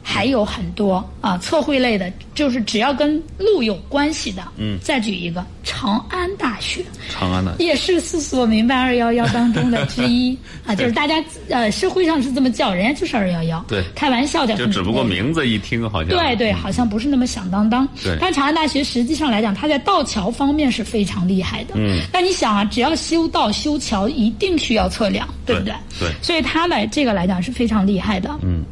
[0.07, 7.57] 还有很多啊，测绘类的，就是只要跟路有关系的，嗯，再举一个长安大学，长安的。
[7.59, 10.37] 也是四所民办二幺幺当中的之一
[10.67, 16.11] 啊，就是大家呃社会上是这么叫，人家就是二幺幺，对，开玩笑的，就只不过名字一听好像。
[16.11, 25.73] 对对，好像不是那么响当当，对，但长安大学实际上来讲，它在道桥方面是非常厉害的，嗯，那你想啊，只要修道修桥，一定需要测量，对不对？
[25.99, 28.63] 对，所以它来这个来讲是非常厉害的，嗯。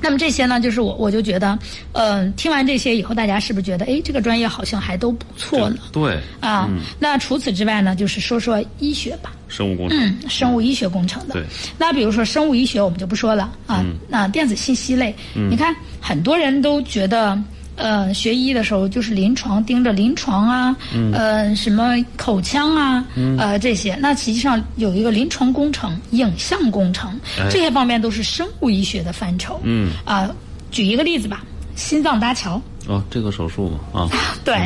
[0.00, 1.58] 那么这些呢，就是我我就觉得，
[1.92, 5.78] 嗯，听完这些以后，大家是不是觉得，哎，这个专业好像还都不错呢？
[5.92, 6.18] 对。
[6.40, 6.68] 啊，
[6.98, 9.32] 那除此之外呢，就是说说医学吧。
[9.48, 9.98] 生物工程。
[9.98, 11.34] 嗯，生物医学工程的。
[11.34, 11.44] 对。
[11.78, 13.84] 那比如说生物医学，我们就不说了啊。
[14.08, 17.38] 那电子信息类，你看很多人都觉得。
[17.76, 20.76] 呃，学医的时候就是临床盯着临床啊，
[21.12, 23.04] 呃，什么口腔啊，
[23.38, 23.94] 呃，这些。
[24.00, 27.18] 那实际上有一个临床工程、影像工程，
[27.50, 29.60] 这些方面都是生物医学的范畴。
[29.62, 29.92] 嗯。
[30.04, 30.28] 啊，
[30.70, 32.60] 举一个例子吧，心脏搭桥。
[32.88, 34.08] 哦，这个手术嘛，啊。
[34.44, 34.56] 对，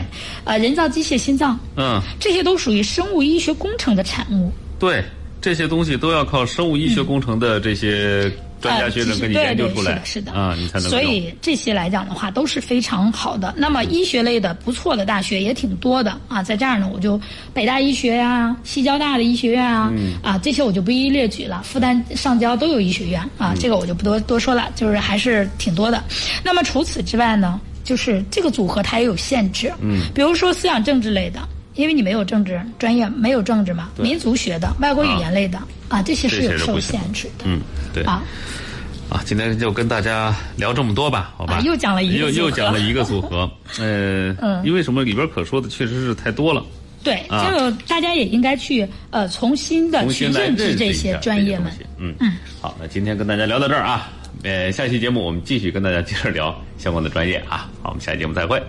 [0.44, 1.58] 呃，人造机械心脏。
[1.76, 2.00] 嗯。
[2.20, 4.52] 这些都属于生物医学工程的产物。
[4.78, 5.04] 对，
[5.40, 8.30] 这些东西都要靠生物医学工程的这些。
[8.60, 10.88] 专家学者给你研究出来，是的，啊，你才能。
[10.88, 13.54] 所以这些来讲的话都是非常好的。
[13.56, 17.20] 那么医学类的不错的大学也挺多的啊，在这儿呢，我就
[17.54, 19.92] 北大医学呀、西交大的医学院啊，
[20.22, 21.62] 啊，这些我就不一一列举了。
[21.62, 26.02] 复旦、上交都有医学院啊，这个我就不多多说了，就是还是挺多的。
[26.44, 31.40] 那么除此之外呢，就是这个组合它也有限制，嗯，比如说思想政治类的。
[31.74, 35.58] 因为你没有政治专业，没有政治嘛，民族学的、外国语言类的
[35.88, 37.44] 啊，这些是有受限制的。
[37.44, 37.60] 嗯，
[37.92, 38.02] 对。
[38.04, 38.22] 啊，
[39.08, 41.60] 啊，今天就跟大家聊这么多吧，好吧？
[41.64, 43.50] 又讲了一个，又又讲了一个组合。
[43.78, 45.04] 呃，嗯，因为什么？
[45.04, 46.64] 里边可说的确实是太多了。
[47.02, 51.72] 对，就大家也应该去呃，重新的去认知这些专业们。
[51.98, 52.32] 嗯嗯。
[52.60, 54.10] 好，那今天跟大家聊到这儿啊，
[54.42, 57.70] 呃，下期节目我们继续跟大家接着聊相关的专业啊。
[57.82, 58.62] 好，我们下期节目再会。